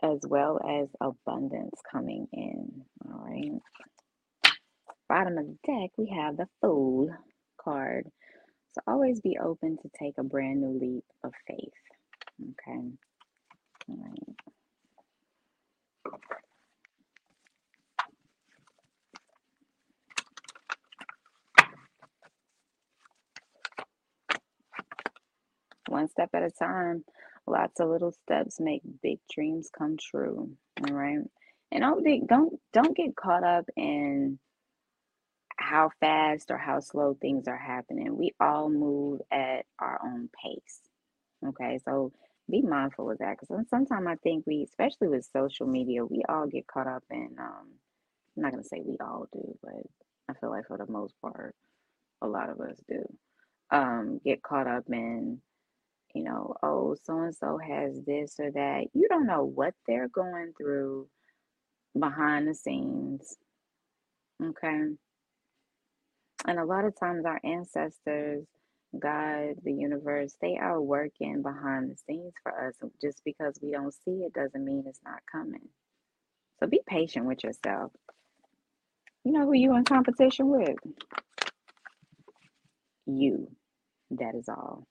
as 0.02 0.20
well 0.28 0.60
as 0.82 0.88
abundance 1.00 1.80
coming 1.90 2.28
in. 2.32 2.82
All 3.06 3.24
right. 3.26 3.52
Bottom 5.08 5.38
of 5.38 5.46
the 5.46 5.58
deck, 5.66 5.90
we 5.98 6.08
have 6.16 6.36
the 6.36 6.48
Fool 6.60 7.10
card. 7.60 8.06
So 8.74 8.82
always 8.86 9.20
be 9.20 9.38
open 9.38 9.78
to 9.82 9.90
take 9.98 10.14
a 10.18 10.24
brand 10.24 10.60
new 10.62 10.78
leap 10.78 11.04
of 11.24 11.32
faith. 11.48 11.72
Okay. 12.42 12.80
All 13.90 13.96
right. 13.98 14.36
One 25.88 26.08
step 26.08 26.30
at 26.34 26.42
a 26.42 26.50
time. 26.50 27.04
Lots 27.46 27.80
of 27.80 27.88
little 27.88 28.12
steps 28.12 28.58
make 28.60 28.82
big 29.02 29.18
dreams 29.32 29.70
come 29.76 29.96
true. 29.96 30.50
All 30.88 30.94
right. 30.94 31.18
And 31.72 31.80
don't 31.80 32.26
don't 32.28 32.60
don't 32.72 32.96
get 32.96 33.16
caught 33.16 33.44
up 33.44 33.66
in 33.76 34.38
how 35.56 35.90
fast 36.00 36.50
or 36.50 36.58
how 36.58 36.80
slow 36.80 37.16
things 37.20 37.48
are 37.48 37.56
happening. 37.56 38.16
We 38.16 38.34
all 38.40 38.68
move 38.68 39.20
at 39.30 39.66
our 39.78 40.00
own 40.04 40.28
pace. 40.42 40.80
Okay, 41.46 41.78
so 41.84 42.12
be 42.50 42.62
mindful 42.62 43.10
of 43.10 43.18
that 43.18 43.36
because 43.38 43.68
sometimes 43.68 44.06
I 44.06 44.16
think 44.16 44.44
we, 44.46 44.62
especially 44.64 45.08
with 45.08 45.28
social 45.32 45.66
media, 45.66 46.04
we 46.04 46.22
all 46.28 46.46
get 46.46 46.66
caught 46.66 46.86
up 46.86 47.04
in. 47.10 47.36
Um, 47.38 47.68
I'm 48.36 48.42
not 48.42 48.52
gonna 48.52 48.64
say 48.64 48.82
we 48.84 48.96
all 49.00 49.26
do, 49.32 49.58
but 49.62 49.82
I 50.28 50.34
feel 50.34 50.50
like 50.50 50.66
for 50.66 50.78
the 50.78 50.90
most 50.90 51.14
part, 51.20 51.54
a 52.22 52.26
lot 52.26 52.50
of 52.50 52.60
us 52.60 52.76
do 52.88 53.04
um, 53.70 54.20
get 54.24 54.42
caught 54.42 54.66
up 54.66 54.84
in 54.90 55.40
you 56.16 56.24
know, 56.24 56.54
oh, 56.62 56.96
so 57.04 57.20
and 57.20 57.34
so 57.34 57.58
has 57.58 58.00
this 58.06 58.36
or 58.38 58.50
that. 58.52 58.84
You 58.94 59.06
don't 59.08 59.26
know 59.26 59.44
what 59.44 59.74
they're 59.86 60.08
going 60.08 60.54
through 60.56 61.08
behind 61.98 62.48
the 62.48 62.54
scenes. 62.54 63.36
Okay. 64.42 64.84
And 66.46 66.58
a 66.58 66.64
lot 66.64 66.86
of 66.86 66.98
times, 66.98 67.26
our 67.26 67.38
ancestors, 67.44 68.46
God, 68.98 69.56
the 69.62 69.72
universe, 69.72 70.34
they 70.40 70.56
are 70.56 70.80
working 70.80 71.42
behind 71.42 71.90
the 71.90 71.96
scenes 72.06 72.32
for 72.42 72.68
us. 72.68 72.76
Just 73.02 73.20
because 73.24 73.58
we 73.60 73.72
don't 73.72 73.92
see 73.92 74.24
it 74.24 74.32
doesn't 74.32 74.64
mean 74.64 74.84
it's 74.86 75.00
not 75.04 75.20
coming. 75.30 75.68
So 76.58 76.66
be 76.66 76.80
patient 76.88 77.26
with 77.26 77.44
yourself. 77.44 77.92
You 79.24 79.32
know 79.32 79.44
who 79.44 79.52
you're 79.52 79.76
in 79.76 79.84
competition 79.84 80.48
with? 80.48 80.76
You. 83.06 83.50
That 84.12 84.34
is 84.34 84.48
all. 84.48 84.86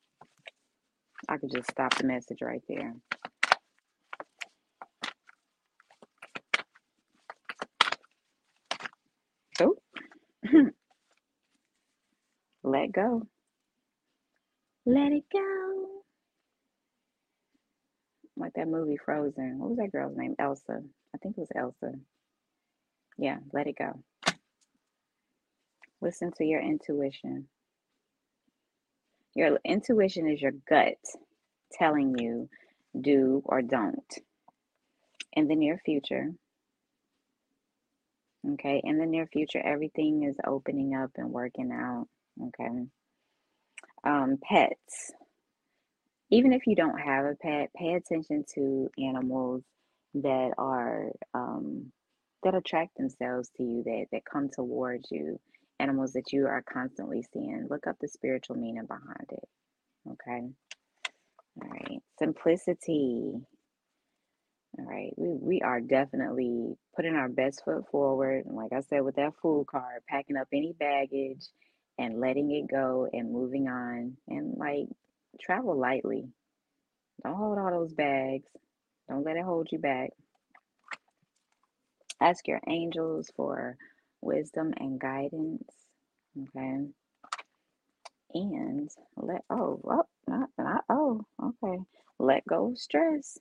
I 1.29 1.37
could 1.37 1.51
just 1.51 1.71
stop 1.71 1.95
the 1.97 2.05
message 2.05 2.39
right 2.41 2.61
there. 2.67 2.93
Oh, 9.61 9.75
let 12.63 12.91
go. 12.91 13.23
Let 14.85 15.11
it 15.13 15.23
go. 15.33 15.87
Like 18.37 18.53
that 18.55 18.67
movie 18.67 18.97
Frozen. 19.03 19.59
What 19.59 19.69
was 19.69 19.77
that 19.77 19.91
girl's 19.91 20.17
name? 20.17 20.35
Elsa. 20.39 20.81
I 21.15 21.17
think 21.19 21.37
it 21.37 21.41
was 21.41 21.51
Elsa. 21.55 21.93
Yeah, 23.17 23.37
let 23.53 23.67
it 23.67 23.77
go. 23.77 24.03
Listen 26.01 26.31
to 26.37 26.45
your 26.45 26.61
intuition. 26.61 27.47
Your 29.35 29.59
intuition 29.65 30.29
is 30.29 30.41
your 30.41 30.53
gut 30.67 30.97
telling 31.73 32.17
you 32.17 32.49
do 32.99 33.41
or 33.45 33.61
don't. 33.61 34.13
In 35.33 35.47
the 35.49 35.55
near 35.55 35.77
future, 35.83 36.31
okay, 38.53 38.81
in 38.83 38.97
the 38.97 39.05
near 39.05 39.27
future, 39.27 39.59
everything 39.59 40.23
is 40.23 40.37
opening 40.47 40.95
up 40.95 41.11
and 41.17 41.31
working 41.31 41.71
out, 41.73 42.07
okay. 42.41 42.85
Um, 44.05 44.37
pets. 44.41 45.11
Even 46.31 46.53
if 46.53 46.65
you 46.65 46.75
don't 46.75 46.97
have 46.99 47.25
a 47.25 47.35
pet, 47.35 47.71
pay 47.75 47.93
attention 47.95 48.45
to 48.55 48.89
animals 48.97 49.63
that 50.15 50.51
are 50.57 51.11
um, 51.33 51.91
that 52.43 52.55
attract 52.55 52.97
themselves 52.97 53.49
to 53.57 53.63
you, 53.63 53.83
that 53.83 54.05
that 54.13 54.23
come 54.25 54.49
towards 54.49 55.11
you 55.11 55.39
animals 55.79 56.13
that 56.13 56.31
you 56.31 56.45
are 56.47 56.63
constantly 56.63 57.23
seeing. 57.33 57.67
Look 57.69 57.87
up 57.87 57.97
the 57.99 58.07
spiritual 58.07 58.55
meaning 58.55 58.85
behind 58.85 59.27
it. 59.31 59.49
Okay. 60.11 60.47
All 61.61 61.69
right. 61.69 61.99
Simplicity. 62.19 63.33
All 64.77 64.85
right. 64.85 65.13
We, 65.17 65.29
we 65.29 65.61
are 65.61 65.81
definitely 65.81 66.75
putting 66.95 67.15
our 67.15 67.29
best 67.29 67.63
foot 67.63 67.85
forward. 67.91 68.45
And 68.45 68.55
like 68.55 68.73
I 68.73 68.81
said, 68.81 69.01
with 69.01 69.15
that 69.15 69.33
Fool 69.41 69.65
card, 69.65 70.01
packing 70.07 70.37
up 70.37 70.47
any 70.53 70.73
baggage 70.77 71.45
and 71.97 72.19
letting 72.19 72.51
it 72.51 72.67
go 72.69 73.07
and 73.11 73.31
moving 73.31 73.67
on. 73.67 74.17
And 74.27 74.57
like 74.57 74.87
travel 75.41 75.77
lightly. 75.77 76.29
Don't 77.23 77.35
hold 77.35 77.57
all 77.57 77.71
those 77.71 77.93
bags. 77.93 78.47
Don't 79.09 79.25
let 79.25 79.37
it 79.37 79.43
hold 79.43 79.69
you 79.71 79.79
back. 79.79 80.11
Ask 82.21 82.47
your 82.47 82.61
angels 82.67 83.31
for 83.35 83.77
wisdom 84.25 84.73
and 84.77 84.99
guidance. 84.99 85.71
Okay. 86.37 86.87
And 88.33 88.89
let 89.15 89.43
oh 89.49 89.79
oh 89.85 90.03
not, 90.27 90.49
not 90.57 90.83
oh 90.89 91.25
okay. 91.41 91.79
Let 92.19 92.45
go 92.45 92.71
of 92.71 92.77
stress. 92.77 93.37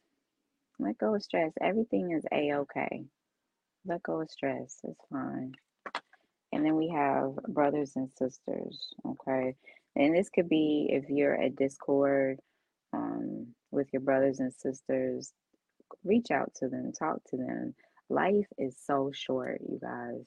Let 0.78 0.98
go 0.98 1.14
of 1.14 1.22
stress. 1.22 1.52
Everything 1.60 2.12
is 2.12 2.24
a 2.32 2.54
okay. 2.58 3.04
Let 3.86 4.02
go 4.02 4.20
of 4.20 4.30
stress. 4.30 4.78
It's 4.84 5.04
fine. 5.10 5.52
And 6.52 6.64
then 6.64 6.76
we 6.76 6.88
have 6.90 7.34
brothers 7.48 7.96
and 7.96 8.10
sisters. 8.16 8.94
Okay. 9.04 9.56
And 9.96 10.14
this 10.14 10.28
could 10.28 10.48
be 10.48 10.88
if 10.90 11.08
you're 11.08 11.34
at 11.40 11.56
Discord 11.56 12.38
um, 12.92 13.48
with 13.70 13.88
your 13.92 14.02
brothers 14.02 14.40
and 14.40 14.52
sisters, 14.52 15.32
reach 16.04 16.30
out 16.30 16.52
to 16.56 16.68
them, 16.68 16.92
talk 16.92 17.18
to 17.30 17.36
them. 17.36 17.74
Life 18.08 18.46
is 18.58 18.76
so 18.86 19.10
short, 19.12 19.60
you 19.68 19.78
guys 19.80 20.24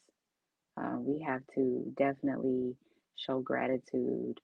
uh, 0.78 0.98
we 1.00 1.22
have 1.22 1.42
to 1.56 1.94
definitely 1.98 2.76
show 3.16 3.40
gratitude 3.40 4.40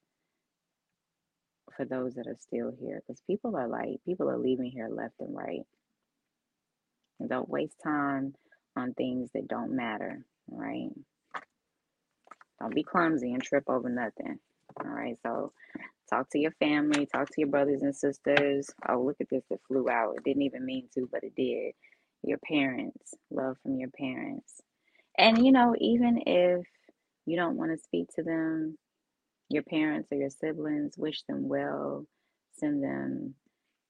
for 1.76 1.86
those 1.86 2.15
that 2.15 2.28
are 2.28 2.38
still 2.39 2.74
here 2.80 3.02
because 3.02 3.22
people 3.28 3.56
are 3.56 3.67
like 3.67 4.00
people 4.06 4.30
are 4.30 4.38
leaving 4.38 4.72
here 4.72 4.89
left 4.89 5.15
and 5.19 5.36
right. 5.36 5.65
And 7.19 7.30
don't 7.30 7.50
waste 7.50 7.78
time 7.84 8.36
on 8.76 8.93
things 8.93 9.30
that 9.34 9.48
don't 9.48 9.76
matter 9.76 10.26
right? 10.50 10.89
Don't 12.60 12.76
be 12.76 12.84
clumsy 12.84 13.34
and 13.34 13.43
trip 13.43 13.65
over 13.67 13.89
nothing 13.89 14.39
all 14.84 14.91
right? 14.91 15.17
So 15.26 15.52
talk 16.10 16.30
to 16.32 16.39
your 16.39 16.54
family 16.54 17.08
talk 17.08 17.28
to 17.30 17.41
your 17.41 17.50
brothers 17.50 17.84
and 17.84 17.96
sisters. 17.96 18.69
Oh 18.89 19.02
look 19.02 19.17
at 19.22 19.30
this 19.30 19.43
it 19.50 19.62
flew 19.67 19.89
out. 19.89 20.15
It 20.17 20.24
didn't 20.24 20.43
even 20.43 20.65
mean 20.65 20.88
to 20.96 21.10
but 21.12 21.24
it 21.24 21.36
did. 21.36 21.74
Your 22.24 22.39
parents 22.39 23.15
love 23.32 23.58
from 23.63 23.78
your 23.78 23.89
parents 23.89 24.62
and 25.17 25.45
you 25.45 25.52
know, 25.52 25.76
even 25.80 26.21
if 26.28 26.65
you 27.26 27.38
don't 27.38 27.58
want 27.58 27.71
to 27.71 27.84
speak 27.84 28.08
to 28.15 28.23
them, 28.23 28.78
your 29.49 29.63
parents 29.63 30.10
or 30.12 30.17
your 30.17 30.30
siblings, 30.32 30.97
wish 30.97 31.23
them 31.30 31.47
well, 31.49 32.06
send 32.60 32.84
them 32.84 33.36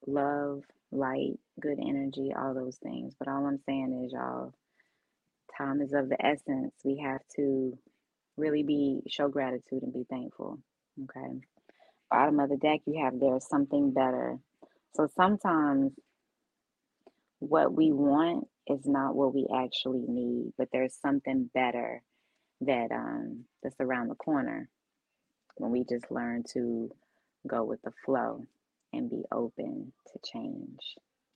love, 0.08 0.64
light, 0.92 1.40
good 1.60 1.80
energy, 1.82 2.34
all 2.38 2.54
those 2.54 2.78
things. 2.78 3.16
But 3.20 3.30
all 3.30 3.46
I'm 3.48 3.60
saying 3.68 4.04
is, 4.06 4.14
y'all, 4.14 4.54
time 5.58 5.82
is 5.82 5.94
of 5.94 6.10
the 6.10 6.24
essence. 6.26 6.74
We 6.84 7.00
have 7.00 7.22
to 7.38 7.78
really 8.38 8.64
be 8.64 9.02
show 9.08 9.28
gratitude 9.30 9.84
and 9.84 9.94
be 9.94 10.06
thankful. 10.10 10.60
Okay. 11.04 11.40
Bottom 12.12 12.40
of 12.40 12.50
the 12.50 12.58
deck, 12.58 12.82
you 12.86 13.04
have 13.04 13.20
there's 13.20 13.48
something 13.48 13.92
better. 13.94 14.38
So 14.96 15.10
sometimes 15.16 15.94
what 17.40 17.74
we 17.74 17.92
want 17.92 18.48
is 18.68 18.86
not 18.86 19.16
what 19.16 19.34
we 19.34 19.48
actually 19.56 20.06
need, 20.08 20.54
but 20.58 20.70
there's 20.72 20.96
something 21.02 21.50
better 21.54 22.02
that 22.62 22.92
um 22.92 23.46
that's 23.62 23.76
around 23.80 24.08
the 24.10 24.16
corner 24.16 24.70
when 25.58 25.72
we 25.72 25.84
just 25.84 26.10
learn 26.12 26.44
to 26.54 26.90
go 27.48 27.64
with 27.64 27.82
the 27.84 27.92
flow 28.06 28.46
and 28.94 29.10
be 29.10 29.24
open 29.32 29.92
to 30.08 30.20
change. 30.32 30.96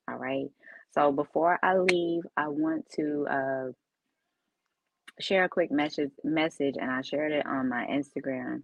All 0.10 0.18
right. 0.18 0.48
So 0.94 1.12
before 1.12 1.60
I 1.62 1.78
leave, 1.78 2.24
I 2.38 2.48
want 2.48 2.86
to 2.96 3.28
uh, 3.30 3.72
share 5.20 5.44
a 5.44 5.50
quick 5.50 5.72
message 5.72 6.12
message 6.24 6.76
and 6.80 6.90
I 6.90 7.02
shared 7.02 7.32
it 7.34 7.46
on 7.46 7.70
my 7.70 7.86
Instagram. 7.86 8.64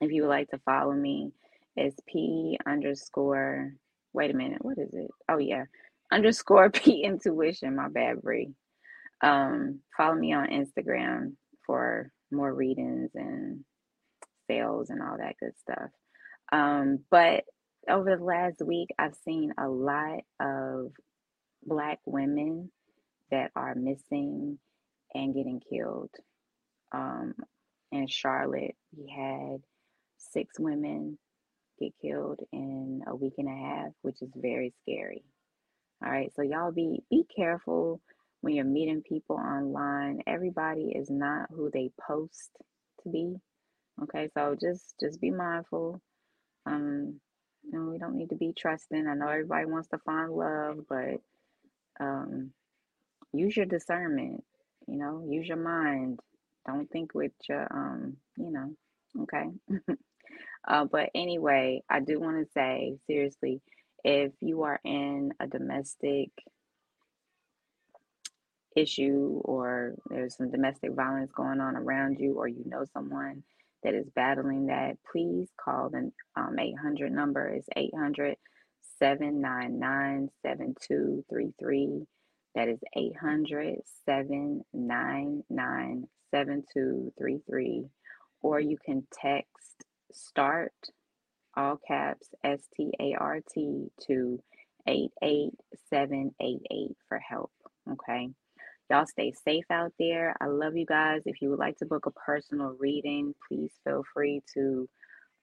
If 0.00 0.12
you 0.12 0.22
would 0.22 0.28
like 0.28 0.50
to 0.50 0.58
follow 0.58 0.92
me, 0.92 1.32
it's 1.76 1.98
P 2.06 2.58
underscore 2.66 3.74
wait 4.12 4.30
a 4.30 4.34
minute, 4.34 4.64
what 4.64 4.78
is 4.78 4.92
it? 4.92 5.10
Oh 5.28 5.38
yeah. 5.38 5.64
Underscore 6.12 6.70
P 6.72 7.02
intuition, 7.04 7.76
my 7.76 7.88
bad 7.88 8.22
Bree. 8.22 8.52
Um, 9.22 9.80
follow 9.96 10.14
me 10.14 10.32
on 10.32 10.48
Instagram 10.48 11.34
for 11.66 12.10
more 12.32 12.52
readings 12.52 13.10
and 13.14 13.64
sales 14.48 14.90
and 14.90 15.02
all 15.02 15.16
that 15.18 15.36
good 15.40 15.52
stuff. 15.58 15.90
Um, 16.52 17.00
but 17.10 17.44
over 17.88 18.16
the 18.16 18.24
last 18.24 18.62
week, 18.62 18.88
I've 18.98 19.16
seen 19.24 19.52
a 19.58 19.68
lot 19.68 20.20
of 20.40 20.92
Black 21.64 21.98
women 22.06 22.70
that 23.30 23.50
are 23.54 23.74
missing 23.74 24.58
and 25.14 25.34
getting 25.34 25.60
killed. 25.70 26.10
Um, 26.92 27.34
in 27.92 28.06
Charlotte, 28.06 28.76
we 28.96 29.12
had 29.14 29.58
six 30.18 30.58
women 30.58 31.18
get 31.80 31.92
killed 32.00 32.40
in 32.52 33.02
a 33.06 33.14
week 33.14 33.34
and 33.38 33.48
a 33.48 33.50
half, 33.68 33.92
which 34.02 34.22
is 34.22 34.30
very 34.34 34.72
scary. 34.82 35.22
All 36.04 36.10
right, 36.10 36.32
so 36.34 36.42
y'all 36.42 36.72
be 36.72 37.02
be 37.10 37.24
careful 37.34 38.00
when 38.40 38.54
you're 38.54 38.64
meeting 38.64 39.02
people 39.02 39.36
online. 39.36 40.22
Everybody 40.26 40.92
is 40.96 41.10
not 41.10 41.48
who 41.50 41.70
they 41.72 41.90
post 42.00 42.50
to 43.02 43.10
be. 43.10 43.36
Okay, 44.02 44.28
so 44.34 44.56
just 44.60 44.94
just 45.00 45.20
be 45.20 45.30
mindful. 45.30 46.00
Um, 46.66 47.20
know, 47.72 47.90
we 47.90 47.98
don't 47.98 48.16
need 48.16 48.30
to 48.30 48.36
be 48.36 48.52
trusting. 48.56 49.06
I 49.06 49.14
know 49.14 49.28
everybody 49.28 49.66
wants 49.66 49.88
to 49.88 49.98
find 49.98 50.32
love, 50.32 50.78
but 50.88 51.20
um, 52.00 52.52
use 53.32 53.56
your 53.56 53.66
discernment. 53.66 54.44
You 54.88 54.98
know, 54.98 55.26
use 55.28 55.48
your 55.48 55.56
mind. 55.58 56.20
Don't 56.66 56.90
think 56.90 57.14
with 57.14 57.32
your 57.48 57.66
um, 57.72 58.16
you 58.36 58.52
know, 58.52 58.74
okay. 59.22 59.46
uh, 60.68 60.84
but 60.86 61.10
anyway, 61.14 61.82
I 61.90 62.00
do 62.00 62.20
want 62.20 62.38
to 62.44 62.52
say 62.52 62.98
seriously, 63.06 63.62
if 64.04 64.32
you 64.40 64.62
are 64.62 64.80
in 64.84 65.32
a 65.40 65.46
domestic 65.46 66.30
issue 68.76 69.40
or 69.44 69.94
there's 70.08 70.36
some 70.36 70.50
domestic 70.50 70.92
violence 70.92 71.32
going 71.32 71.60
on 71.60 71.76
around 71.76 72.18
you 72.18 72.34
or 72.34 72.46
you 72.46 72.62
know 72.66 72.84
someone 72.92 73.42
that 73.82 73.94
is 73.94 74.08
battling 74.14 74.66
that, 74.66 74.98
please 75.10 75.48
call 75.58 75.88
the 75.88 76.12
um, 76.36 76.58
800 76.58 77.12
number. 77.12 77.54
is 77.54 77.64
800 77.76 78.36
799 78.98 80.28
7233. 80.42 82.06
That 82.54 82.68
is 82.68 82.78
800 82.94 83.78
799 84.04 86.08
7233. 86.30 87.84
Or 88.42 88.60
you 88.60 88.76
can 88.84 89.06
text 89.12 89.84
START, 90.12 90.72
all 91.60 91.78
caps, 91.86 92.28
S 92.42 92.60
T 92.76 92.90
A 93.00 93.14
R 93.18 93.40
T, 93.52 93.90
to 94.06 94.40
88788 94.86 96.96
for 97.08 97.18
help. 97.18 97.50
Okay. 97.90 98.30
Y'all 98.90 99.06
stay 99.06 99.32
safe 99.44 99.64
out 99.70 99.92
there. 99.98 100.34
I 100.40 100.46
love 100.46 100.76
you 100.76 100.86
guys. 100.86 101.22
If 101.26 101.40
you 101.40 101.50
would 101.50 101.60
like 101.60 101.78
to 101.78 101.86
book 101.86 102.06
a 102.06 102.10
personal 102.10 102.76
reading, 102.78 103.34
please 103.46 103.70
feel 103.84 104.02
free 104.12 104.42
to 104.54 104.88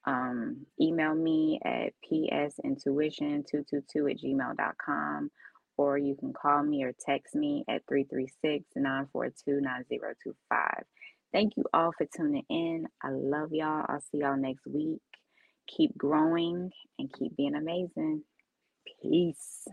um, 0.06 0.66
email 0.80 1.14
me 1.14 1.60
at 1.64 1.92
psintuition222 2.10 4.10
at 4.10 4.18
gmail.com 4.18 5.30
or 5.78 5.96
you 5.96 6.14
can 6.16 6.32
call 6.32 6.62
me 6.62 6.84
or 6.84 6.92
text 7.06 7.34
me 7.34 7.64
at 7.68 7.82
336 7.88 8.64
942 8.76 9.60
9025. 9.60 10.84
Thank 11.32 11.56
you 11.56 11.64
all 11.72 11.92
for 11.96 12.06
tuning 12.14 12.44
in. 12.50 12.86
I 13.02 13.10
love 13.10 13.52
y'all. 13.52 13.84
I'll 13.88 14.00
see 14.00 14.18
y'all 14.18 14.36
next 14.36 14.66
week. 14.66 15.00
Keep 15.76 15.96
growing 15.96 16.70
and 16.98 17.12
keep 17.12 17.36
being 17.36 17.54
amazing. 17.54 18.22
Peace. 19.02 19.68